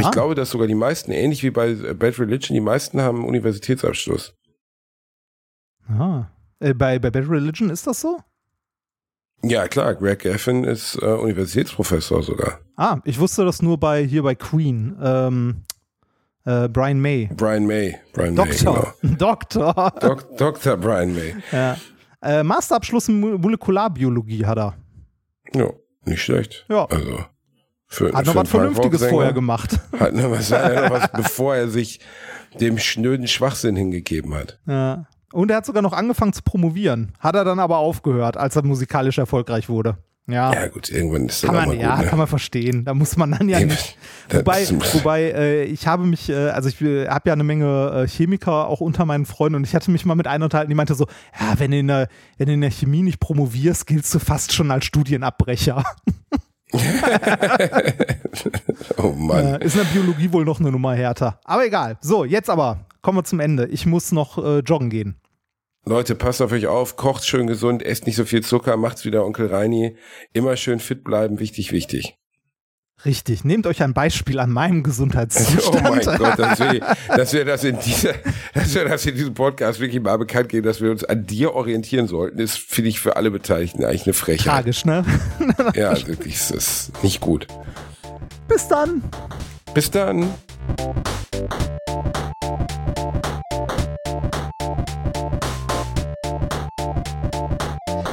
[0.01, 3.25] Ich glaube, dass sogar die meisten, ähnlich wie bei äh, Bad Religion, die meisten haben
[3.27, 4.35] Universitätsabschluss.
[5.89, 6.27] Ah.
[6.61, 8.19] Äh, bei, bei Bad Religion ist das so?
[9.45, 12.61] Ja, klar, Greg Gaffin ist äh, Universitätsprofessor sogar.
[12.77, 14.97] Ah, ich wusste das nur bei hier bei Queen.
[15.03, 15.65] Ähm,
[16.45, 17.29] äh, Brian May.
[17.37, 17.99] Brian May.
[18.13, 18.95] Brian May, Doktor.
[19.03, 19.75] Doktor.
[20.01, 20.15] genau.
[20.15, 20.77] Dok Dr.
[20.77, 21.35] Brian May.
[21.51, 21.77] ja.
[22.23, 24.75] äh, Masterabschluss in Mo- Molekularbiologie hat er.
[25.55, 25.71] Ja,
[26.05, 26.65] nicht schlecht.
[26.69, 26.85] Ja.
[26.87, 27.25] Also,
[27.93, 29.79] für, Hat noch was Vernünftiges vorher gemacht.
[30.01, 32.01] Hat noch was, hat noch was, bevor er sich
[32.59, 34.59] dem schnöden Schwachsinn hingegeben hat.
[34.67, 35.05] Ja.
[35.33, 37.13] Und er hat sogar noch angefangen zu promovieren.
[37.19, 39.99] Hat er dann aber aufgehört, als er musikalisch erfolgreich wurde.
[40.27, 40.55] Ja.
[40.55, 41.81] Ja, gut, irgendwann ist das Kann man, gut.
[41.81, 42.07] ja, ne?
[42.07, 42.85] kann man verstehen.
[42.85, 43.99] Da muss man dann ja nicht.
[44.31, 48.09] Wobei, wobei äh, ich habe mich, äh, also ich äh, habe ja eine Menge äh,
[48.09, 50.95] Chemiker auch unter meinen Freunden und ich hatte mich mal mit einer unterhalten, die meinte
[50.95, 51.07] so,
[51.39, 52.09] ja, wenn du in der,
[52.39, 55.85] wenn du in der Chemie nicht promovierst, giltst du fast schon als Studienabbrecher.
[58.97, 59.61] Oh Mann.
[59.61, 61.41] Äh, ist in der Biologie wohl noch eine Nummer härter.
[61.45, 61.99] Aber egal.
[62.01, 63.67] So, jetzt aber kommen wir zum Ende.
[63.67, 65.17] Ich muss noch äh, joggen gehen.
[65.85, 69.25] Leute, passt auf euch auf, kocht schön gesund, esst nicht so viel Zucker, macht's wieder
[69.25, 69.97] Onkel Reini.
[70.33, 72.17] Immer schön fit bleiben, wichtig, wichtig.
[73.05, 73.45] Richtig.
[73.45, 75.83] Nehmt euch ein Beispiel an meinem Oh Gesundheitszustand.
[75.83, 78.13] mein Gott, dass wir, dass wir das in dieser,
[78.55, 81.55] dass wir das in diesem Podcast wirklich mal bekannt geben, dass wir uns an dir
[81.55, 84.47] orientieren sollten, ist, finde ich, für alle Beteiligten eigentlich eine Frechheit.
[84.47, 85.05] Tragisch, ne?
[85.75, 87.47] Ja, wirklich, es ist nicht gut.
[88.47, 89.03] Bis dann.
[89.75, 90.29] Bis dann.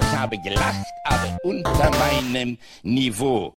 [0.02, 3.53] Ich habe gelacht, aber unter meinem Niveau.